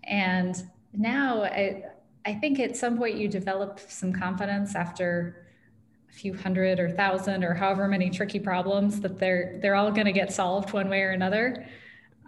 [0.03, 0.55] And
[0.93, 1.85] now it,
[2.25, 5.45] I think at some point you develop some confidence after
[6.09, 10.05] a few hundred or thousand or however many tricky problems that they're they're all going
[10.05, 11.67] to get solved one way or another.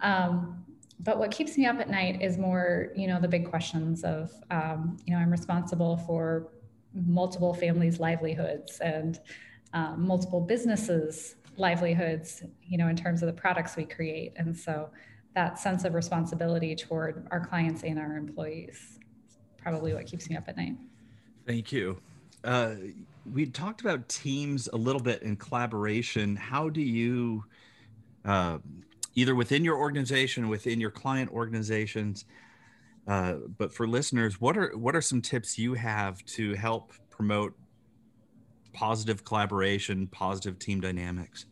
[0.02, 0.64] Um,
[1.02, 4.30] but what keeps me up at night is more, you know, the big questions of,
[4.50, 6.48] um, you know, I'm responsible for
[6.94, 9.18] multiple families' livelihoods and
[9.72, 14.32] um, multiple businesses' livelihoods, you know, in terms of the products we create.
[14.36, 14.90] And so
[15.34, 20.36] that sense of responsibility toward our clients and our employees is probably what keeps me
[20.36, 20.76] up at night.
[21.46, 21.98] Thank you.
[22.42, 22.74] Uh,
[23.32, 26.36] we talked about teams a little bit in collaboration.
[26.36, 27.44] How do you,
[28.24, 28.58] uh,
[29.14, 32.24] either within your organization, within your client organizations,
[33.06, 37.54] uh, but for listeners, what are what are some tips you have to help promote
[38.72, 41.46] positive collaboration, positive team dynamics?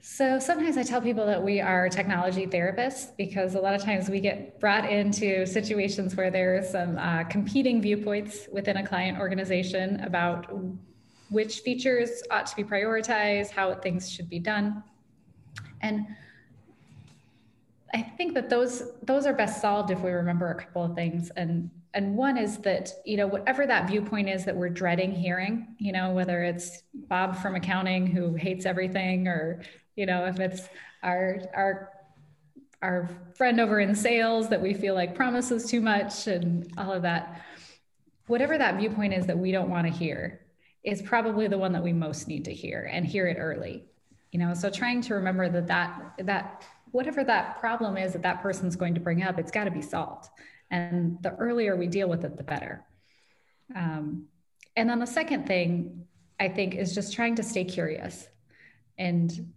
[0.00, 4.08] So sometimes I tell people that we are technology therapists because a lot of times
[4.08, 9.18] we get brought into situations where there are some uh, competing viewpoints within a client
[9.18, 10.46] organization about
[11.28, 14.82] which features ought to be prioritized, how things should be done.
[15.80, 16.06] And
[17.94, 21.30] I think that those those are best solved if we remember a couple of things.
[21.36, 25.74] And and one is that you know whatever that viewpoint is that we're dreading hearing,
[25.78, 29.62] you know whether it's Bob from accounting who hates everything, or
[29.96, 30.68] you know if it's
[31.02, 31.92] our our
[32.82, 37.02] our friend over in sales that we feel like promises too much and all of
[37.02, 37.42] that
[38.26, 40.40] whatever that viewpoint is that we don't want to hear
[40.84, 43.87] is probably the one that we most need to hear and hear it early
[44.32, 48.40] you know so trying to remember that that that whatever that problem is that that
[48.42, 50.28] person's going to bring up it's got to be solved
[50.70, 52.84] and the earlier we deal with it the better
[53.74, 54.26] um,
[54.76, 56.04] and then the second thing
[56.40, 58.28] i think is just trying to stay curious
[58.98, 59.52] and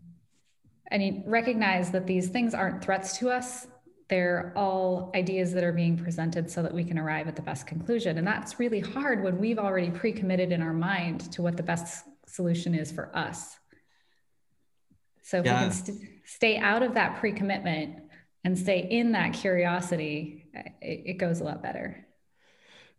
[0.91, 3.65] and recognize that these things aren't threats to us.
[4.10, 7.65] They're all ideas that are being presented so that we can arrive at the best
[7.65, 8.17] conclusion.
[8.17, 11.63] And that's really hard when we've already pre committed in our mind to what the
[11.63, 13.57] best solution is for us.
[15.21, 15.62] So if yeah.
[15.62, 17.95] we can st- stay out of that pre commitment
[18.43, 22.05] and stay in that curiosity, it, it goes a lot better.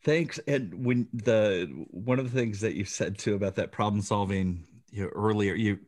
[0.05, 0.39] Thanks.
[0.47, 4.65] And when the one of the things that you said too about that problem solving
[4.91, 5.79] you know, earlier, you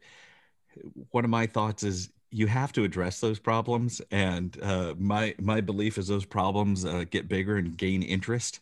[1.10, 5.60] one of my thoughts is you have to address those problems and uh, my my
[5.60, 8.60] belief is those problems uh, get bigger and gain interest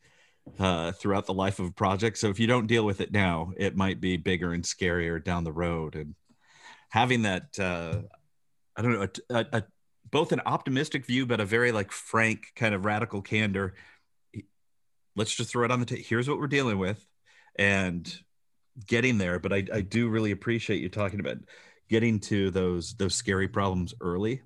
[0.58, 3.50] uh, throughout the life of a project so if you don't deal with it now
[3.56, 6.14] it might be bigger and scarier down the road and
[6.92, 8.02] having that uh,
[8.76, 9.62] i don't know a, a, a,
[10.12, 13.74] both an optimistic view but a very like frank kind of radical candor.
[15.16, 17.05] Let's just throw it on the table here's what we're dealing with
[17.57, 18.14] and
[18.87, 19.38] getting there.
[19.38, 21.38] But I, I do really appreciate you talking about
[21.88, 24.42] getting to those those scary problems early.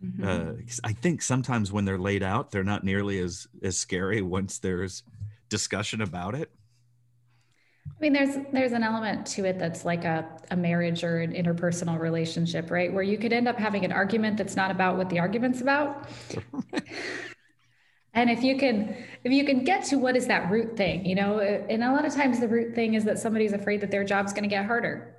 [0.00, 0.24] Mm-hmm.
[0.24, 0.52] uh,
[0.84, 5.02] i think sometimes when they're laid out they're not nearly as as scary once there's
[5.48, 6.52] discussion about it
[7.96, 11.32] I mean, there's there's an element to it that's like a, a marriage or an
[11.32, 12.92] interpersonal relationship, right?
[12.92, 16.08] Where you could end up having an argument that's not about what the argument's about.
[18.14, 21.14] and if you can if you can get to what is that root thing, you
[21.14, 24.04] know, and a lot of times the root thing is that somebody's afraid that their
[24.04, 25.18] job's going to get harder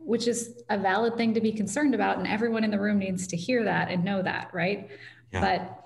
[0.00, 2.18] which is a valid thing to be concerned about.
[2.18, 4.90] And everyone in the room needs to hear that and know that, right?
[5.32, 5.40] Yeah.
[5.40, 5.79] But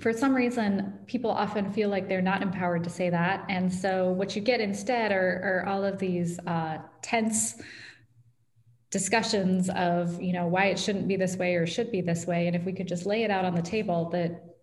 [0.00, 3.44] for some reason, people often feel like they're not empowered to say that.
[3.48, 7.60] And so what you get instead are, are all of these uh, tense
[8.90, 12.46] discussions of you know why it shouldn't be this way or should be this way
[12.46, 14.56] and if we could just lay it out on the table that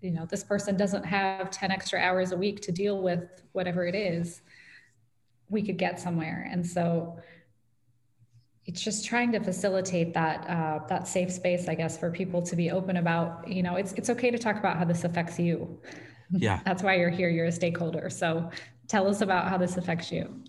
[0.00, 3.84] you know this person doesn't have 10 extra hours a week to deal with whatever
[3.84, 4.40] it is
[5.48, 7.18] we could get somewhere and so
[8.66, 12.56] it's just trying to facilitate that uh, that safe space i guess for people to
[12.56, 15.80] be open about you know it's it's okay to talk about how this affects you.
[16.30, 16.60] Yeah.
[16.64, 18.10] That's why you're here you're a stakeholder.
[18.10, 18.50] So
[18.88, 20.42] tell us about how this affects you.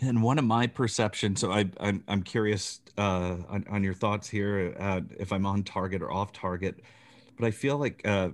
[0.00, 4.28] And one of my perceptions, so I, I'm, I'm curious uh, on, on your thoughts
[4.28, 6.80] here, uh, if I'm on target or off target,
[7.38, 8.30] but I feel like uh,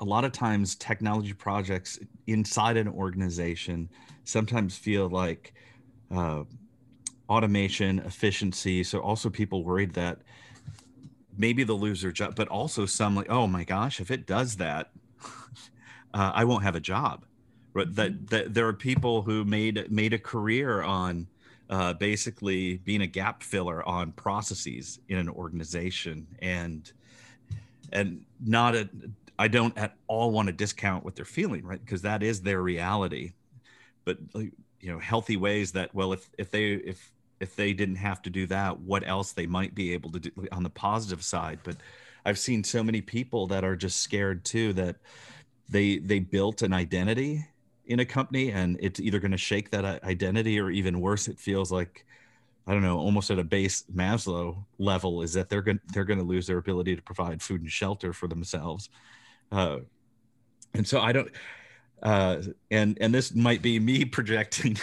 [0.00, 3.88] a lot of times technology projects inside an organization
[4.24, 5.54] sometimes feel like
[6.10, 6.44] uh,
[7.28, 8.82] automation, efficiency.
[8.82, 10.18] So also people worried that
[11.36, 14.56] maybe they'll lose their job, but also some like, oh my gosh, if it does
[14.56, 14.90] that,
[16.14, 17.24] uh, I won't have a job
[17.78, 18.26] right that, mm-hmm.
[18.26, 21.26] that there are people who made made a career on
[21.70, 26.92] uh, basically being a gap filler on processes in an organization and
[27.92, 28.88] and not a
[29.38, 32.62] i don't at all want to discount what they're feeling right because that is their
[32.62, 33.32] reality
[34.04, 34.52] but you
[34.92, 38.46] know healthy ways that well if if they if if they didn't have to do
[38.46, 41.58] that what else they might be able to do on the positive side.
[41.64, 41.76] But
[42.24, 44.96] i've seen so many people that are just scared too that
[45.68, 47.46] they they built an identity
[47.86, 51.28] in a company and it's either going to shake that uh, identity or even worse
[51.28, 52.04] it feels like
[52.66, 56.18] i don't know almost at a base maslow level is that they're going they're going
[56.18, 58.90] to lose their ability to provide food and shelter for themselves.
[59.50, 59.78] Uh,
[60.74, 61.30] and so i don't
[62.02, 64.76] uh, and and this might be me projecting.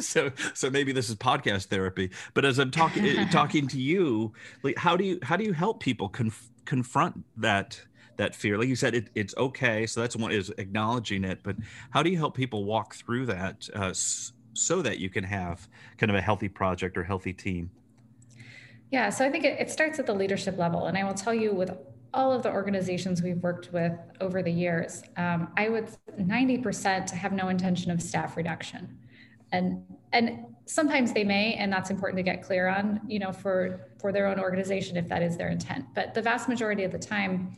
[0.00, 4.32] So so maybe this is podcast therapy but as i'm talking eh, talking to you
[4.62, 7.80] like how do you how do you help people conf- confront that
[8.16, 8.56] that fear?
[8.56, 11.56] Like you said it, it's okay so that's one is acknowledging it but
[11.90, 15.68] how do you help people walk through that uh, so that you can have
[15.98, 17.70] kind of a healthy project or healthy team?
[18.90, 21.34] Yeah so i think it, it starts at the leadership level and i will tell
[21.34, 21.70] you with
[22.14, 25.88] all of the organizations we've worked with over the years um, i would
[26.18, 28.98] 90% have no intention of staff reduction
[29.52, 29.82] and
[30.12, 34.12] and sometimes they may and that's important to get clear on you know for for
[34.12, 37.56] their own organization if that is their intent but the vast majority of the time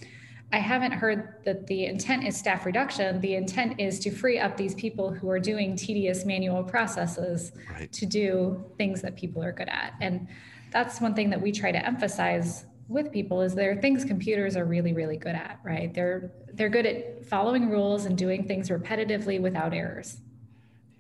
[0.53, 3.21] I haven't heard that the intent is staff reduction.
[3.21, 7.93] The intent is to free up these people who are doing tedious manual processes right.
[7.93, 9.93] to do things that people are good at.
[10.01, 10.27] And
[10.71, 14.57] that's one thing that we try to emphasize with people is there are things computers
[14.57, 15.93] are really really good at, right?
[15.95, 20.19] They're they're good at following rules and doing things repetitively without errors.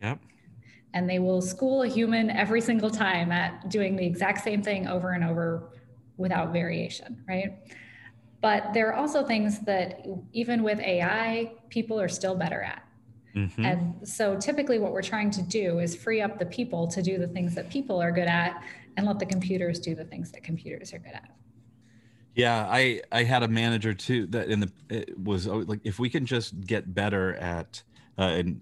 [0.02, 0.20] Yep.
[0.94, 4.86] And they will school a human every single time at doing the exact same thing
[4.86, 5.70] over and over
[6.16, 7.58] without variation, right?
[8.40, 12.84] But there are also things that even with AI, people are still better at.
[13.34, 13.64] Mm-hmm.
[13.64, 17.18] And so typically what we're trying to do is free up the people to do
[17.18, 18.62] the things that people are good at
[18.96, 21.30] and let the computers do the things that computers are good at.
[22.38, 26.08] Yeah, I I had a manager too that in the it was like if we
[26.08, 27.82] can just get better at
[28.16, 28.60] uh, and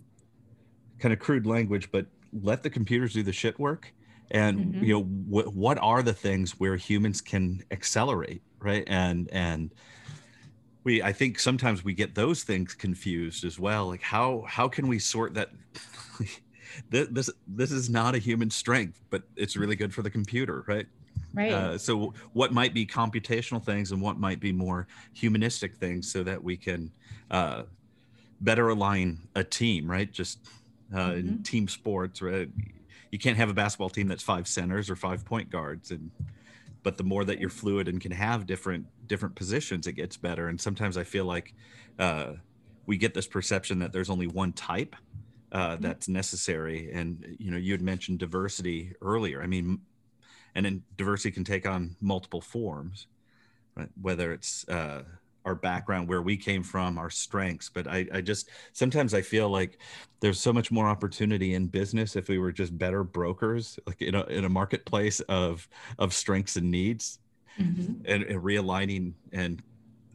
[0.98, 2.06] kind of crude language, but
[2.42, 3.92] let the computers do the shit work,
[4.30, 4.84] and mm-hmm.
[4.84, 9.74] you know what what are the things where humans can accelerate right and and
[10.84, 14.88] we i think sometimes we get those things confused as well like how how can
[14.88, 15.50] we sort that
[16.90, 20.64] this, this this is not a human strength but it's really good for the computer
[20.66, 20.86] right
[21.34, 21.52] right.
[21.52, 26.22] Uh, so what might be computational things and what might be more humanistic things so
[26.22, 26.90] that we can
[27.30, 27.62] uh,
[28.40, 30.10] better align a team right?
[30.10, 30.40] Just
[30.94, 31.18] uh, mm-hmm.
[31.18, 32.48] in team sports right?
[33.10, 36.10] You can't have a basketball team that's five centers or five point guards and
[36.82, 40.48] but the more that you're fluid and can have different different positions it gets better.
[40.48, 41.54] And sometimes i feel like
[41.98, 42.32] uh,
[42.86, 44.96] we get this perception that there's only one type
[45.52, 45.82] uh, mm-hmm.
[45.82, 46.90] that's necessary.
[46.92, 49.42] And you know you had mentioned diversity earlier.
[49.42, 49.80] I mean
[50.56, 53.06] and then diversity can take on multiple forms
[53.76, 55.02] right whether it's uh,
[55.46, 57.70] our background, where we came from, our strengths.
[57.70, 59.78] But I, I just sometimes I feel like
[60.20, 64.16] there's so much more opportunity in business if we were just better brokers, like in
[64.16, 65.66] a in a marketplace of
[65.98, 67.20] of strengths and needs,
[67.58, 68.04] mm-hmm.
[68.04, 69.62] and, and realigning and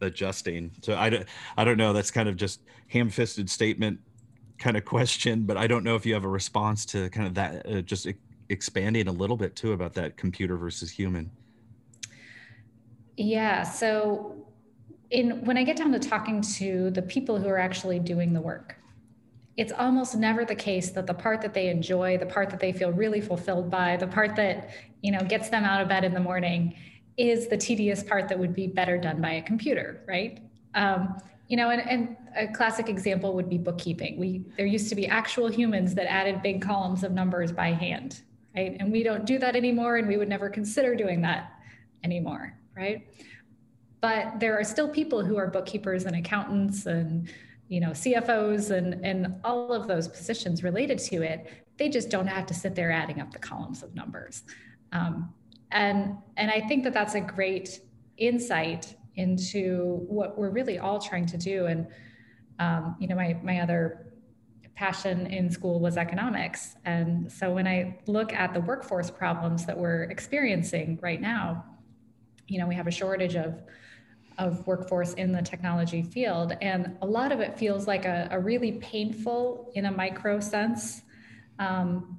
[0.02, 0.70] adjusting.
[0.82, 1.26] So I don't
[1.56, 1.94] I don't know.
[1.94, 3.98] That's kind of just ham-fisted statement
[4.58, 7.34] kind of question, but I don't know if you have a response to kind of
[7.34, 7.66] that.
[7.66, 8.06] Uh, just
[8.52, 11.30] expanding a little bit too about that computer versus human.
[13.16, 13.62] Yeah.
[13.62, 14.46] So
[15.10, 18.40] in when I get down to talking to the people who are actually doing the
[18.40, 18.76] work,
[19.56, 22.72] it's almost never the case that the part that they enjoy, the part that they
[22.72, 24.70] feel really fulfilled by, the part that
[25.02, 26.74] you know gets them out of bed in the morning,
[27.16, 30.40] is the tedious part that would be better done by a computer, right?
[30.74, 34.18] Um, you know, and, and a classic example would be bookkeeping.
[34.18, 38.22] We there used to be actual humans that added big columns of numbers by hand,
[38.56, 38.76] right?
[38.78, 41.52] And we don't do that anymore, and we would never consider doing that
[42.04, 43.06] anymore, right?
[44.00, 47.30] But there are still people who are bookkeepers and accountants and
[47.68, 51.50] you know CFOs and and all of those positions related to it.
[51.78, 54.44] They just don't have to sit there adding up the columns of numbers.
[54.92, 55.32] Um,
[55.70, 57.80] and and I think that that's a great
[58.18, 61.66] insight into what we're really all trying to do.
[61.66, 61.86] And
[62.58, 64.11] um, you know, my my other
[64.74, 66.76] passion in school was economics.
[66.84, 71.64] And so when I look at the workforce problems that we're experiencing right now,
[72.48, 73.62] you know, we have a shortage of
[74.38, 76.56] of workforce in the technology field.
[76.62, 81.02] And a lot of it feels like a, a really painful, in a micro sense,
[81.58, 82.18] um,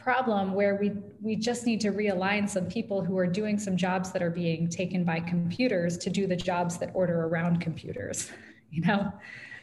[0.00, 4.10] problem where we we just need to realign some people who are doing some jobs
[4.12, 8.30] that are being taken by computers to do the jobs that order around computers
[8.70, 9.12] you know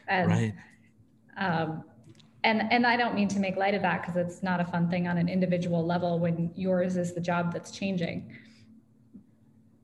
[0.07, 0.53] and right.
[1.38, 1.84] um,
[2.47, 4.89] and and i don't mean to make light of that because it's not a fun
[4.89, 8.31] thing on an individual level when yours is the job that's changing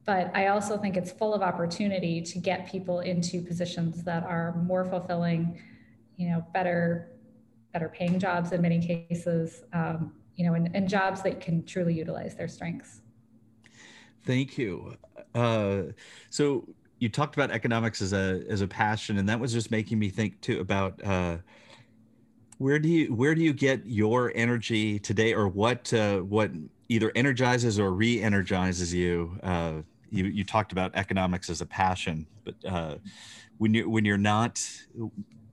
[0.05, 4.55] but i also think it's full of opportunity to get people into positions that are
[4.64, 5.59] more fulfilling
[6.18, 7.09] you know better
[7.72, 11.93] better paying jobs in many cases um, you know, and, and jobs that can truly
[11.93, 13.01] utilize their strengths.
[14.26, 14.95] Thank you.
[15.36, 15.84] Uh,
[16.30, 16.68] so
[16.99, 20.09] you talked about economics as a as a passion, and that was just making me
[20.09, 21.38] think too about uh,
[22.58, 26.51] where do you where do you get your energy today, or what uh, what
[26.89, 29.38] either energizes or re-energizes you.
[29.41, 29.74] Uh,
[30.10, 32.95] you you talked about economics as a passion, but uh,
[33.58, 34.62] when you when you're not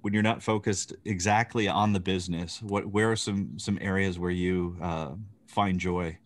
[0.03, 4.31] when you're not focused exactly on the business what where are some some areas where
[4.31, 5.11] you uh,
[5.47, 6.17] find joy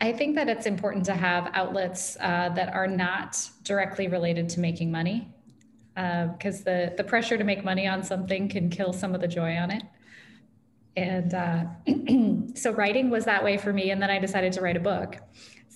[0.00, 4.60] i think that it's important to have outlets uh, that are not directly related to
[4.60, 5.33] making money
[5.94, 9.28] because uh, the the pressure to make money on something can kill some of the
[9.28, 9.82] joy on it
[10.96, 11.64] and uh,
[12.54, 15.18] so writing was that way for me and then i decided to write a book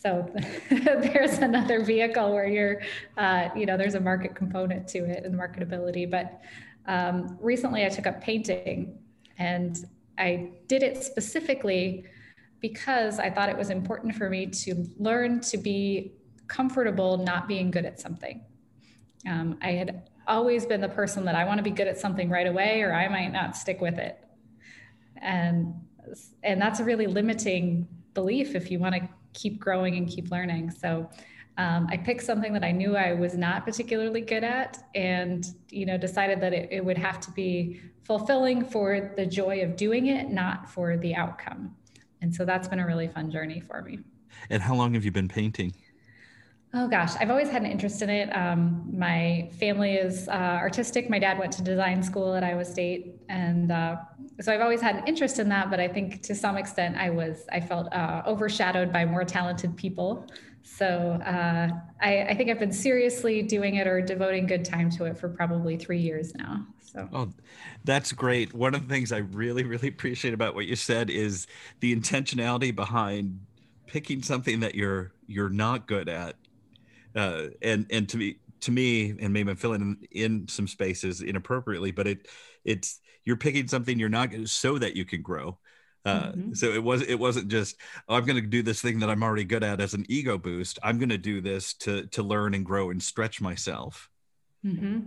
[0.01, 0.31] so
[0.71, 2.83] there's another vehicle where you're,
[3.17, 6.09] uh, you know, there's a market component to it and marketability.
[6.09, 6.41] But
[6.87, 8.99] um, recently I took up painting
[9.39, 9.85] and
[10.17, 12.05] I did it specifically
[12.61, 16.13] because I thought it was important for me to learn to be
[16.47, 18.41] comfortable not being good at something.
[19.27, 22.29] Um, I had always been the person that I want to be good at something
[22.29, 24.23] right away or I might not stick with it.
[25.17, 25.75] And
[26.43, 30.71] and that's a really limiting belief if you want to keep growing and keep learning.
[30.71, 31.09] So
[31.59, 35.87] um, I picked something that I knew I was not particularly good at and, you
[35.87, 40.07] know, decided that it, it would have to be fulfilling for the joy of doing
[40.07, 41.75] it, not for the outcome.
[42.23, 43.99] And so that's been a really fun journey for me.
[44.51, 45.75] And how long have you been painting?
[46.75, 48.29] Oh gosh, I've always had an interest in it.
[48.37, 51.09] Um, my family is uh, artistic.
[51.09, 53.97] My dad went to design school at Iowa State, and uh,
[54.41, 55.71] so I've always had an interest in that.
[55.71, 59.77] But I think to some extent, I was I felt uh, overshadowed by more talented
[59.79, 60.27] people.
[60.63, 61.71] So uh,
[62.03, 65.29] I, I, think I've been seriously doing it or devoting good time to it for
[65.29, 66.67] probably three years now.
[66.81, 67.09] So.
[67.13, 67.29] Oh,
[67.85, 68.53] that's great.
[68.53, 71.47] One of the things I really, really appreciate about what you said is
[71.81, 73.41] the intentionality behind
[73.87, 76.37] picking something that you're you're not good at
[77.19, 81.21] uh, and and to me to me and maybe i'm filling in, in some spaces
[81.21, 82.27] inappropriately but it
[82.65, 85.59] it's you're picking something you're not so that you can grow.
[86.07, 86.55] Uh, mm-hmm.
[86.55, 87.77] so it was it wasn't just
[88.09, 90.39] oh, i'm going to do this thing that i'm already good at as an ego
[90.39, 90.79] boost.
[90.83, 94.09] I'm going to do this to to learn and grow and stretch myself
[94.67, 95.01] Mm-hmm.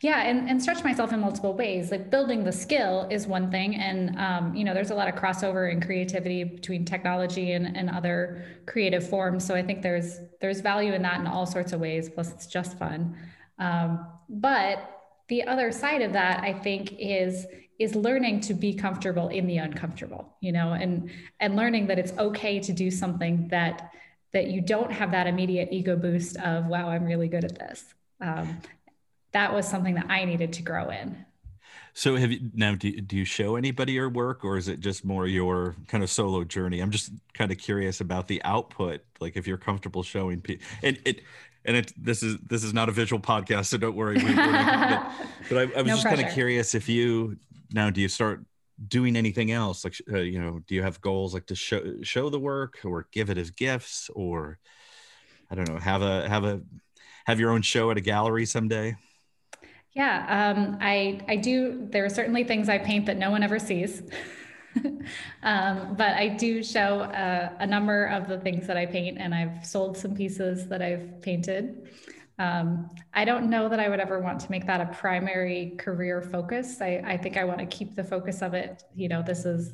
[0.00, 1.90] Yeah, and, and stretch myself in multiple ways.
[1.90, 5.14] Like building the skill is one thing, and um, you know, there's a lot of
[5.14, 9.44] crossover and creativity between technology and, and other creative forms.
[9.44, 12.08] So I think there's there's value in that in all sorts of ways.
[12.08, 13.14] Plus, it's just fun.
[13.58, 14.90] Um, but
[15.28, 17.46] the other side of that, I think, is
[17.78, 20.34] is learning to be comfortable in the uncomfortable.
[20.40, 23.90] You know, and and learning that it's okay to do something that
[24.32, 27.92] that you don't have that immediate ego boost of wow, I'm really good at this.
[28.22, 28.60] Um,
[29.34, 31.24] that was something that I needed to grow in.
[31.92, 35.04] So have you now do, do you show anybody your work or is it just
[35.04, 36.80] more your kind of solo journey?
[36.80, 40.98] I'm just kind of curious about the output, like if you're comfortable showing people and
[41.04, 41.20] it
[41.64, 44.16] and it this is this is not a visual podcast, so don't worry.
[44.16, 45.12] We, but,
[45.48, 47.36] but I, I, was no just kind of curious if you
[47.72, 48.44] now do you start
[48.88, 52.28] doing anything else like uh, you know do you have goals like to show show
[52.28, 54.58] the work or give it as gifts or
[55.48, 56.60] I don't know have a have a
[57.24, 58.96] have your own show at a gallery someday?
[59.94, 61.86] Yeah, um, I I do.
[61.90, 64.02] There are certainly things I paint that no one ever sees,
[65.42, 69.32] um, but I do show uh, a number of the things that I paint, and
[69.32, 71.88] I've sold some pieces that I've painted.
[72.38, 76.20] Um, I don't know that I would ever want to make that a primary career
[76.20, 76.80] focus.
[76.80, 78.82] I, I think I want to keep the focus of it.
[78.96, 79.72] You know, this is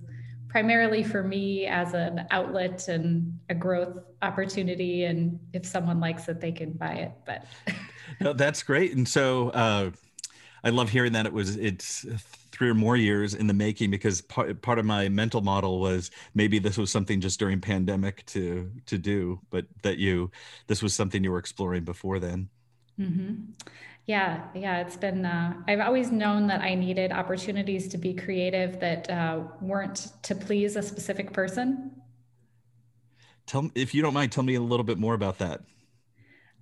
[0.49, 5.05] primarily for me as an outlet and a growth opportunity.
[5.05, 7.13] And if someone likes it, they can buy it.
[7.25, 7.47] But
[8.21, 8.95] no, that's great.
[8.95, 9.91] And so uh,
[10.63, 12.07] I love hearing that it was it's
[12.51, 16.11] three or more years in the making because part, part of my mental model was
[16.35, 20.31] maybe this was something just during pandemic to to do, but that you
[20.67, 22.49] this was something you were exploring before then.
[22.99, 23.35] Mm-hmm.
[24.07, 25.25] Yeah, yeah, it's been.
[25.25, 30.35] Uh, I've always known that I needed opportunities to be creative that uh, weren't to
[30.35, 31.93] please a specific person.
[33.47, 35.63] Tell if you don't mind, tell me a little bit more about that.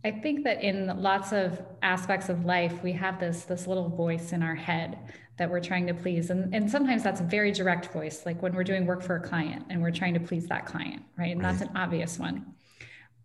[0.04, 4.32] I think that in lots of aspects of life, we have this this little voice
[4.32, 4.98] in our head
[5.38, 8.54] that we're trying to please, and and sometimes that's a very direct voice, like when
[8.54, 11.32] we're doing work for a client and we're trying to please that client, right?
[11.32, 11.58] And right.
[11.58, 12.54] that's an obvious one.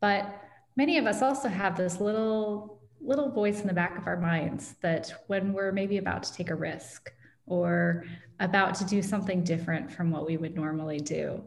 [0.02, 0.42] But
[0.76, 4.76] many of us also have this little little voice in the back of our minds
[4.82, 7.12] that when we're maybe about to take a risk
[7.46, 8.06] or
[8.40, 11.44] about to do something different from what we would normally do,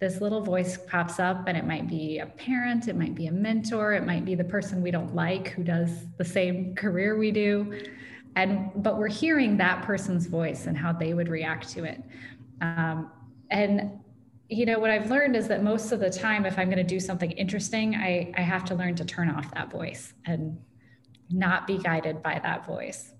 [0.00, 3.32] this little voice pops up and it might be a parent, it might be a
[3.32, 7.30] mentor, it might be the person we don't like who does the same career we
[7.30, 7.80] do.
[8.34, 12.02] And but we're hearing that person's voice and how they would react to it.
[12.62, 13.10] Um,
[13.50, 14.00] and
[14.48, 16.82] you know what I've learned is that most of the time, if I'm going to
[16.82, 20.58] do something interesting, I, I have to learn to turn off that voice and
[21.30, 23.12] not be guided by that voice.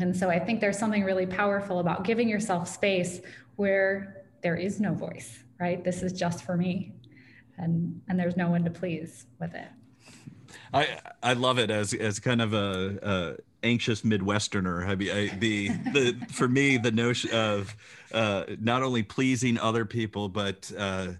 [0.00, 3.20] And so I think there's something really powerful about giving yourself space
[3.56, 5.82] where there is no voice, right?
[5.84, 6.92] This is just for me.
[7.56, 9.68] And and there's no one to please with it.
[10.72, 14.86] I I love it as as kind of a, a anxious Midwesterner.
[14.86, 17.74] I mean, I, the the for me the notion of
[18.12, 21.12] uh, not only pleasing other people but uh,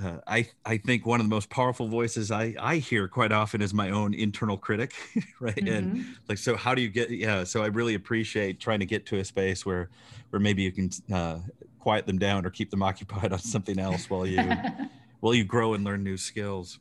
[0.00, 3.60] uh, I I think one of the most powerful voices I I hear quite often
[3.62, 4.94] is my own internal critic,
[5.40, 5.54] right?
[5.54, 5.68] Mm-hmm.
[5.68, 7.10] And like, so how do you get?
[7.10, 9.90] Yeah, so I really appreciate trying to get to a space where
[10.30, 11.40] where maybe you can uh,
[11.82, 14.42] quiet them down or keep them occupied on something else while you
[15.20, 16.78] while you grow and learn new skills.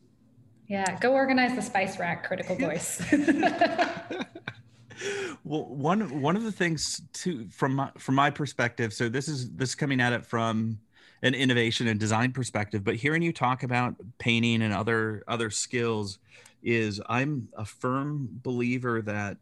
[0.67, 2.25] Yeah, go organize the spice rack.
[2.25, 3.03] Critical voice.
[5.43, 8.93] well, one one of the things too from my, from my perspective.
[8.93, 10.79] So this is this is coming at it from
[11.23, 16.17] an innovation and design perspective but hearing you talk about painting and other other skills
[16.63, 19.37] is i'm a firm believer that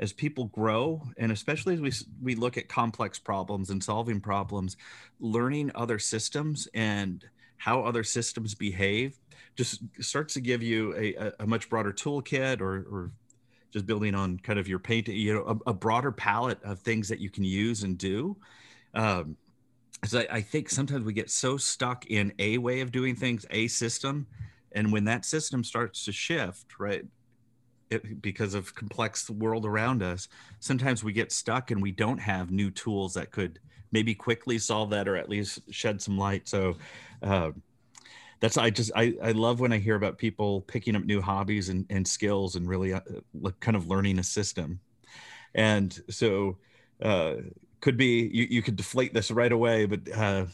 [0.00, 1.92] as people grow and especially as we
[2.22, 4.76] we look at complex problems and solving problems
[5.20, 7.26] learning other systems and
[7.58, 9.18] how other systems behave
[9.54, 13.10] just starts to give you a, a much broader toolkit or, or
[13.70, 17.08] just building on kind of your painting you know a, a broader palette of things
[17.08, 18.36] that you can use and do.
[18.94, 19.36] Um,
[20.04, 23.44] so I, I think sometimes we get so stuck in a way of doing things,
[23.50, 24.26] a system,
[24.72, 27.04] and when that system starts to shift, right,
[27.90, 30.28] it, because of complex world around us,
[30.60, 33.58] sometimes we get stuck and we don't have new tools that could
[33.92, 36.48] maybe quickly solve that or at least shed some light.
[36.48, 36.76] So.
[37.22, 37.52] Uh,
[38.40, 41.68] that's I just I, I love when I hear about people picking up new hobbies
[41.68, 43.00] and, and skills and really uh,
[43.60, 44.80] kind of learning a system.
[45.54, 46.56] And so
[47.02, 47.34] uh,
[47.80, 50.46] could be you, you could deflate this right away but uh,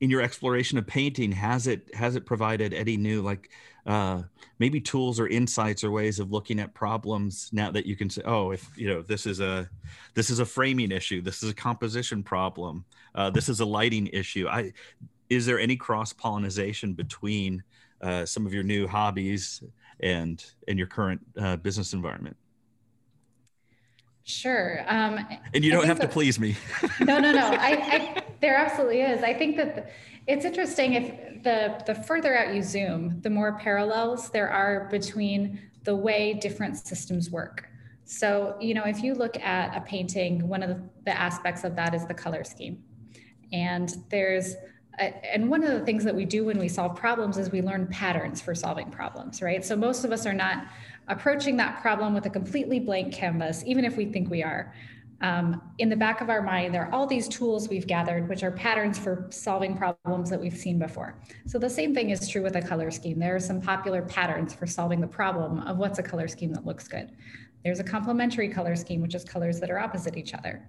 [0.00, 3.50] in your exploration of painting has it has it provided any new like
[3.86, 4.22] uh,
[4.58, 8.22] maybe tools or insights or ways of looking at problems now that you can say
[8.24, 9.68] oh if you know this is a
[10.14, 12.84] this is a framing issue this is a composition problem
[13.14, 14.72] uh, this is a lighting issue i
[15.30, 17.62] is there any cross pollination between
[18.00, 19.62] uh, some of your new hobbies
[20.00, 22.36] and and your current uh, business environment
[24.28, 24.84] Sure.
[24.88, 26.54] Um, and you don't have to please me.
[27.00, 27.48] no, no, no.
[27.48, 29.22] I, I, there absolutely is.
[29.22, 29.90] I think that
[30.26, 35.60] it's interesting if the the further out you zoom, the more parallels there are between
[35.84, 37.68] the way different systems work.
[38.04, 41.76] So, you know, if you look at a painting, one of the, the aspects of
[41.76, 42.82] that is the color scheme.
[43.52, 44.54] And there's
[44.98, 47.86] and one of the things that we do when we solve problems is we learn
[47.86, 49.64] patterns for solving problems, right?
[49.64, 50.66] So most of us are not
[51.06, 54.74] approaching that problem with a completely blank canvas, even if we think we are.
[55.20, 58.44] Um, in the back of our mind, there are all these tools we've gathered, which
[58.44, 61.18] are patterns for solving problems that we've seen before.
[61.46, 63.18] So the same thing is true with a color scheme.
[63.18, 66.64] There are some popular patterns for solving the problem of what's a color scheme that
[66.64, 67.10] looks good.
[67.64, 70.68] There's a complementary color scheme, which is colors that are opposite each other.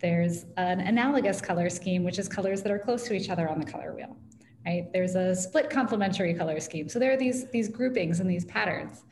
[0.00, 3.60] There's an analogous color scheme, which is colors that are close to each other on
[3.60, 4.16] the color wheel.
[4.66, 4.92] Right?
[4.92, 6.88] There's a split complementary color scheme.
[6.88, 9.04] So there are these, these groupings and these patterns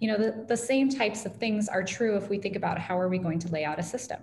[0.00, 2.98] you know the, the same types of things are true if we think about how
[2.98, 4.20] are we going to lay out a system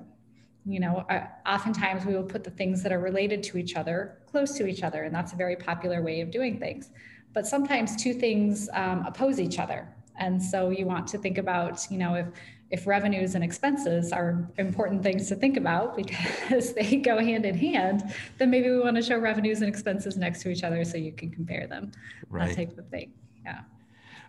[0.66, 4.18] you know uh, oftentimes we will put the things that are related to each other
[4.26, 6.90] close to each other and that's a very popular way of doing things
[7.34, 11.86] but sometimes two things um, oppose each other and so you want to think about
[11.90, 12.28] you know if
[12.70, 17.58] if revenues and expenses are important things to think about because they go hand in
[17.58, 20.98] hand, then maybe we want to show revenues and expenses next to each other so
[20.98, 21.92] you can compare them.
[22.30, 22.50] Right.
[22.50, 23.14] That type of thing.
[23.46, 23.62] Yeah.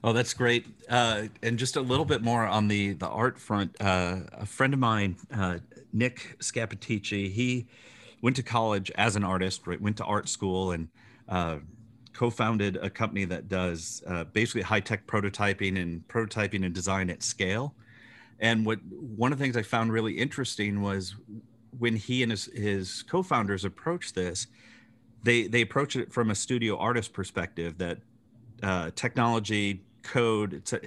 [0.04, 0.66] Oh, that's great.
[0.88, 3.76] Uh, and just a little bit more on the the art front.
[3.80, 5.58] Uh, a friend of mine, uh,
[5.92, 7.66] Nick Scapitici, he
[8.22, 9.66] went to college as an artist.
[9.66, 10.88] Right, went to art school and
[11.28, 11.58] uh,
[12.12, 17.22] co-founded a company that does uh, basically high tech prototyping and prototyping and design at
[17.22, 17.74] scale.
[18.40, 21.16] And what one of the things I found really interesting was
[21.78, 24.46] when he and his, his co-founders approached this,
[25.24, 27.98] they they approached it from a studio artist perspective that
[28.62, 30.80] uh, technology, code, a,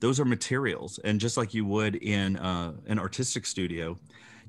[0.00, 3.96] those are materials, and just like you would in uh, an artistic studio,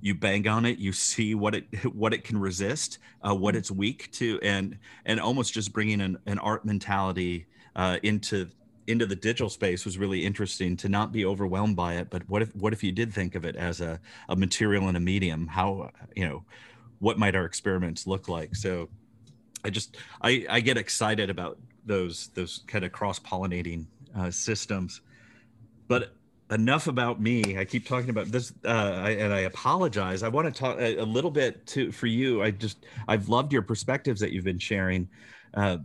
[0.02, 3.60] you bang on it, you see what it what it can resist, uh, what mm-hmm.
[3.60, 7.46] it's weak to, and and almost just bringing an, an art mentality
[7.76, 8.48] uh, into
[8.88, 12.10] into the digital space was really interesting to not be overwhelmed by it.
[12.10, 14.00] But what if what if you did think of it as a,
[14.30, 15.48] a material and a medium?
[15.48, 16.44] How you know
[17.00, 18.56] what might our experiments look like?
[18.56, 18.90] So
[19.64, 23.86] i just i i get excited about those those kind of cross pollinating
[24.18, 25.02] uh, systems
[25.88, 26.14] but
[26.52, 30.54] enough about me i keep talking about this uh, I, and i apologize i want
[30.54, 34.20] to talk a, a, little bit to for you i just i've loved your perspectives
[34.22, 35.10] that you've been sharing
[35.54, 35.78] uh,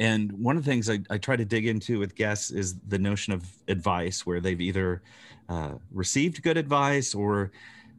[0.00, 2.98] and one of the things I, I, try to dig into with guests is the
[2.98, 5.02] notion of advice, where they've either
[5.50, 7.52] uh, received good advice or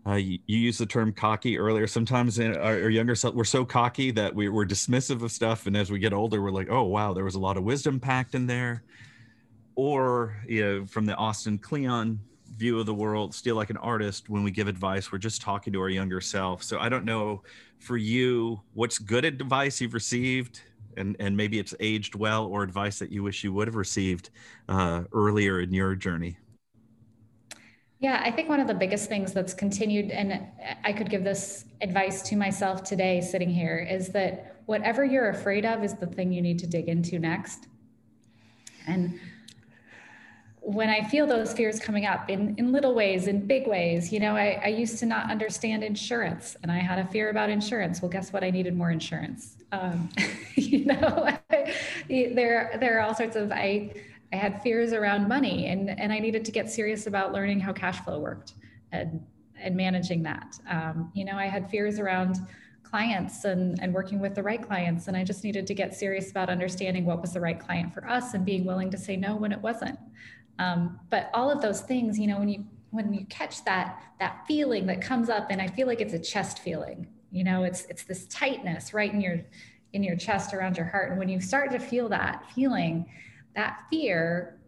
[0.08, 1.86] uh, you, you used the term cocky earlier.
[1.86, 5.68] Sometimes in our, our younger self, we're so cocky that we, we're dismissive of stuff.
[5.68, 8.00] And as we get older, we're like, oh, wow, there was a lot of wisdom
[8.00, 8.84] packed in there.
[9.76, 12.20] Or, you know, from the Austin Kleon
[12.58, 15.74] view of the world, still like an artist, when we give advice, we're just talking
[15.74, 16.62] to our younger self.
[16.64, 17.44] So I don't know
[17.80, 20.62] for you, what's good advice you've received
[20.98, 24.30] and and maybe it's aged well or advice that you wish you would have received
[24.70, 26.38] uh, earlier in your journey
[28.00, 30.46] yeah i think one of the biggest things that's continued and
[30.84, 35.66] i could give this advice to myself today sitting here is that whatever you're afraid
[35.66, 37.68] of is the thing you need to dig into next
[38.88, 39.20] and
[40.64, 44.20] when I feel those fears coming up in, in little ways, in big ways, you
[44.20, 48.00] know, I, I used to not understand insurance and I had a fear about insurance.
[48.00, 48.44] Well, guess what?
[48.44, 49.58] I needed more insurance.
[49.72, 50.10] Um,
[50.56, 51.36] you know,
[52.08, 53.92] there, there are all sorts of, I,
[54.32, 57.74] I had fears around money and, and I needed to get serious about learning how
[57.74, 58.54] cash flow worked
[58.92, 59.20] and,
[59.60, 60.60] and managing that.
[60.70, 62.38] Um, you know, I had fears around
[62.84, 65.08] clients and, and working with the right clients.
[65.08, 68.08] And I just needed to get serious about understanding what was the right client for
[68.08, 69.98] us and being willing to say no when it wasn't.
[70.60, 74.46] Um, but all of those things, you know, when you when you catch that that
[74.48, 77.86] feeling that comes up, and I feel like it's a chest feeling, you know, it's
[77.86, 79.42] it's this tightness right in your
[79.94, 81.10] in your chest around your heart.
[81.10, 83.06] And when you start to feel that feeling,
[83.56, 84.60] that fear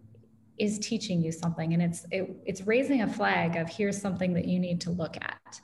[0.57, 4.45] is teaching you something, and it's it, it's raising a flag of here's something that
[4.45, 5.59] you need to look at.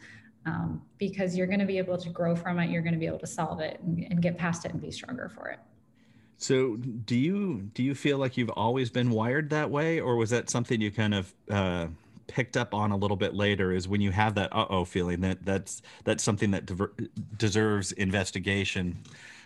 [0.46, 3.06] Um, because you're going to be able to grow from it, you're going to be
[3.06, 5.60] able to solve it and, and get past it and be stronger for it.
[6.42, 10.30] So, do you do you feel like you've always been wired that way, or was
[10.30, 11.88] that something you kind of uh,
[12.28, 13.74] picked up on a little bit later?
[13.74, 16.94] Is when you have that uh oh feeling that that's that's something that diver-
[17.38, 18.98] deserves investigation.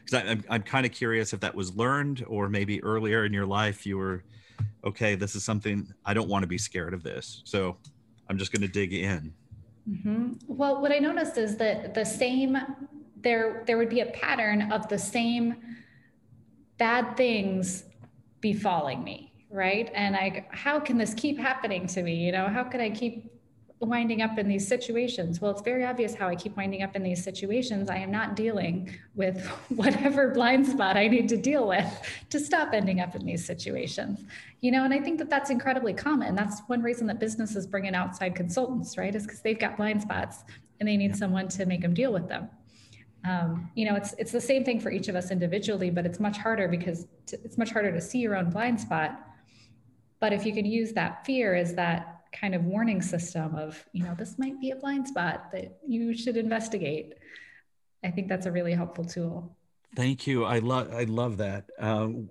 [0.05, 3.47] Because I'm I'm kind of curious if that was learned, or maybe earlier in your
[3.47, 4.23] life you were
[4.85, 5.15] okay.
[5.15, 7.75] This is something I don't want to be scared of this, so
[8.29, 9.33] I'm just going to dig in.
[9.89, 10.33] Mm-hmm.
[10.47, 12.55] Well, what I noticed is that the same
[13.23, 15.55] there there would be a pattern of the same
[16.78, 17.84] bad things
[18.41, 19.91] befalling me right?
[19.93, 22.15] And i how can this keep happening to me?
[22.15, 23.30] You know how can i keep
[23.80, 25.39] winding up in these situations?
[25.39, 27.89] Well it's very obvious how i keep winding up in these situations.
[27.89, 31.88] I am not dealing with whatever blind spot i need to deal with
[32.32, 34.26] to stop ending up in these situations.
[34.61, 36.34] You know and i think that that's incredibly common.
[36.36, 39.13] That's one reason that businesses bring in outside consultants right?
[39.13, 40.43] Is because they've got blind spots
[40.80, 42.49] and they need someone to make them deal with them
[43.26, 46.19] um, you know it's it's the same thing for each of us individually but it's
[46.19, 49.19] much harder because it's much harder to see your own blind spot.
[50.19, 54.03] But if you can use that fear as that kind of warning system of you
[54.03, 57.13] know this might be a blind spot that you should investigate
[58.03, 59.55] i think that's a really helpful tool.
[59.95, 60.43] Thank you.
[60.43, 61.69] I love i love that.
[61.80, 62.30] Um,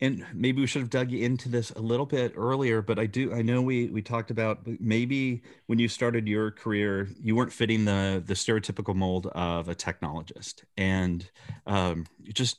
[0.00, 3.32] and maybe we should have dug into this a little bit earlier but i do
[3.34, 7.84] i know we we talked about maybe when you started your career you weren't fitting
[7.84, 10.64] the the stereotypical mold of a technologist.
[10.76, 11.28] And
[11.66, 12.58] um, just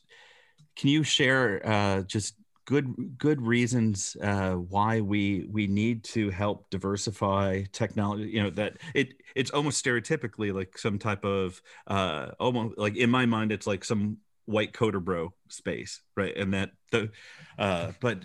[0.75, 2.35] can you share uh, just
[2.65, 8.77] good good reasons uh, why we we need to help diversify technology you know that
[8.93, 13.67] it it's almost stereotypically like some type of uh almost like in my mind it's
[13.67, 17.11] like some white coder bro space right and that the
[17.57, 18.17] uh but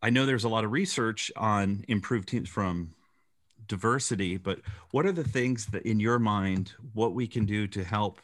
[0.00, 2.94] I know there's a lot of research on improved teams from
[3.66, 4.60] diversity, but
[4.92, 8.20] what are the things that in your mind, what we can do to help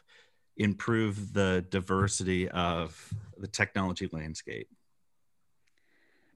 [0.57, 4.68] improve the diversity of the technology landscape?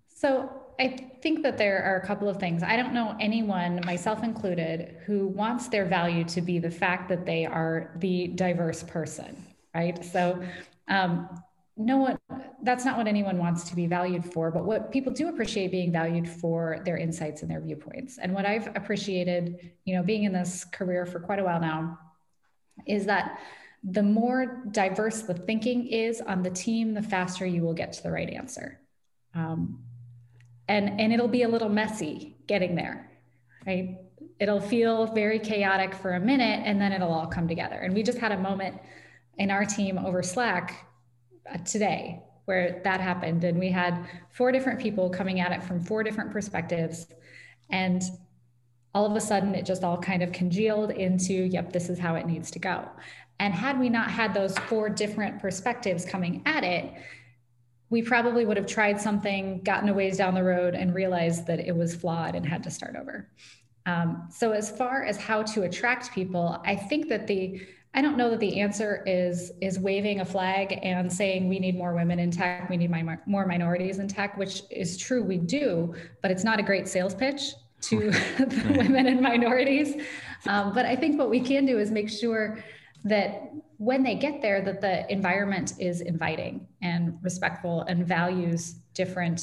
[0.09, 0.51] So
[0.81, 2.65] I think that there are a couple of things.
[2.65, 7.25] I don't know anyone, myself included, who wants their value to be the fact that
[7.25, 10.05] they are the diverse person, right?
[10.05, 10.43] So
[10.89, 11.29] um,
[11.77, 12.19] no one
[12.65, 15.93] that's not what anyone wants to be valued for but what people do appreciate being
[15.93, 18.19] valued for their insights and their viewpoints.
[18.19, 21.99] And what i've appreciated you know being in this career for quite a while now
[22.85, 23.39] is that
[23.85, 28.03] the more diverse the thinking is on the team the faster you will get to
[28.03, 28.81] the right answer.
[29.35, 29.85] Um,
[30.67, 33.09] and and it'll be a little messy getting there
[33.69, 33.99] right?
[34.41, 37.77] It'll feel very chaotic for a minute and then it'll all come together.
[37.77, 38.81] And we just had a moment
[39.39, 40.87] in our team over slack
[41.53, 43.45] uh, today where that happened.
[43.45, 47.07] And we had four different people coming at it from four different perspectives.
[47.69, 48.03] And
[48.95, 52.15] all of a sudden, it just all kind of congealed into, yep, this is how
[52.15, 52.89] it needs to go.
[53.39, 56.91] And had we not had those four different perspectives coming at it,
[57.91, 61.61] we probably would have tried something, gotten a ways down the road, and realized that
[61.61, 63.29] it was flawed and had to start over.
[63.85, 67.61] Um, so, as far as how to attract people, I think that the
[67.99, 71.77] I don't know that the answer is is waving a flag and saying we need
[71.77, 75.37] more women in tech, we need my, more minorities in tech, which is true, we
[75.37, 75.93] do,
[76.23, 80.01] but it's not a great sales pitch to the women and minorities.
[80.47, 82.63] Um, but I think what we can do is make sure
[83.03, 89.41] that when they get there, that the environment is inviting and respectful and values different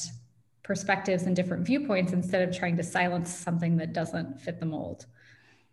[0.64, 5.08] perspectives and different viewpoints instead of trying to silence something that doesn't fit the mold.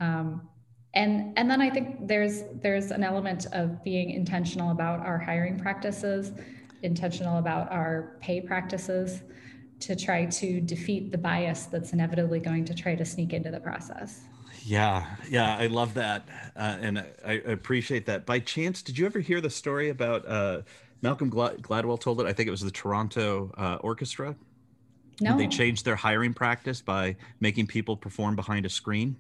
[0.01, 0.49] Um,
[0.95, 5.59] and and then i think there's there's an element of being intentional about our hiring
[5.59, 6.33] practices
[6.83, 9.23] intentional about our pay practices
[9.81, 13.59] to try to defeat the bias that's inevitably going to try to sneak into the
[13.59, 14.23] process.
[14.65, 18.27] Yeah yeah i love that uh, and I, I, appreciate that.
[18.27, 20.63] By chance did you ever hear the story about uh,
[21.01, 22.27] malcolm gladwell told it?
[22.27, 24.37] I think it was the toronto uh, orchestra?
[25.21, 25.37] No.
[25.37, 29.17] they changed their hiring practice by making people perform behind a screen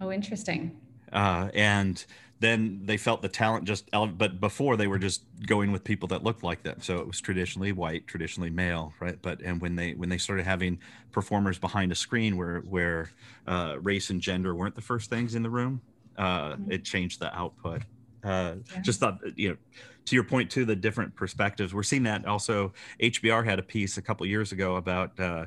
[0.00, 0.76] Oh, interesting.
[1.12, 2.04] Uh, and
[2.40, 6.22] then they felt the talent just but before they were just going with people that
[6.22, 9.94] looked like them so it was traditionally white traditionally male right but and when they
[9.94, 10.78] when they started having
[11.12, 13.10] performers behind a screen where where
[13.46, 15.80] uh, race and gender weren't the first things in the room
[16.18, 16.72] uh, mm-hmm.
[16.72, 17.82] it changed the output
[18.24, 18.80] uh, yeah.
[18.82, 19.56] just thought you know
[20.04, 23.96] to your point too the different perspectives we're seeing that also hbr had a piece
[23.96, 25.46] a couple years ago about uh,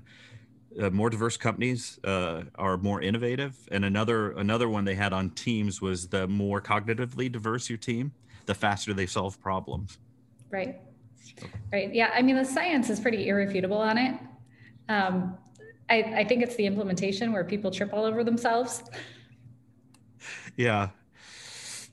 [0.81, 3.57] uh, more diverse companies uh, are more innovative.
[3.71, 8.11] And another another one they had on teams was the more cognitively diverse your team
[8.49, 9.99] the faster they solve problems.
[10.49, 10.81] Right.
[11.71, 11.93] Right.
[11.93, 14.19] Yeah i mean the science is pretty irrefutable on it.
[14.89, 15.37] Um,
[15.89, 18.83] I, I think it's the implementation where people trip all over themselves.
[20.57, 20.89] Yeah.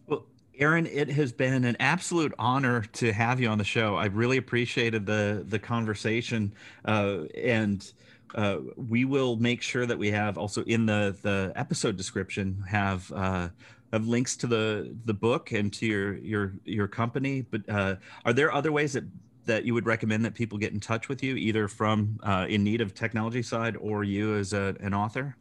[0.06, 0.24] Well
[0.58, 3.96] Erin, it has been an absolute honor to have you on the show.
[3.96, 6.54] I really appreciated the the conversation,
[6.86, 7.92] uh, and
[8.34, 13.10] uh, we will make sure that we have also in the the episode description have
[13.12, 13.48] uh,
[13.92, 17.42] have links to the the book and to your your your company.
[17.42, 19.04] But uh, are there other ways that
[19.46, 22.64] that you would recommend that people get in touch with you, either from uh, in
[22.64, 25.36] need of technology side or you as a, an author?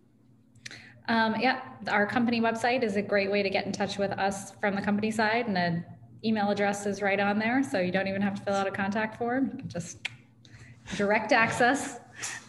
[1.08, 4.52] Um, yeah, our company website is a great way to get in touch with us
[4.62, 5.84] from the company side, and the
[6.24, 8.72] email address is right on there, so you don't even have to fill out a
[8.72, 9.50] contact form.
[9.52, 10.08] You can just
[10.96, 12.00] direct access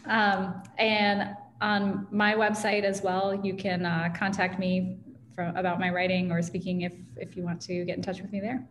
[0.07, 4.99] um, and on my website as well, you can uh, contact me
[5.35, 8.33] for, about my writing or speaking if, if you want to get in touch with
[8.33, 8.67] me there.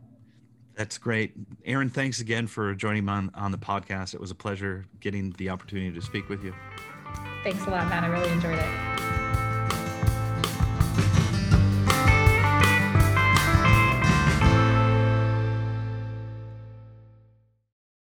[0.75, 1.33] That's great.
[1.63, 4.13] Erin, thanks again for joining me on, on the podcast.
[4.13, 6.53] It was a pleasure getting the opportunity to speak with you.
[7.43, 8.03] Thanks a lot, Matt.
[8.03, 9.14] I really enjoyed it.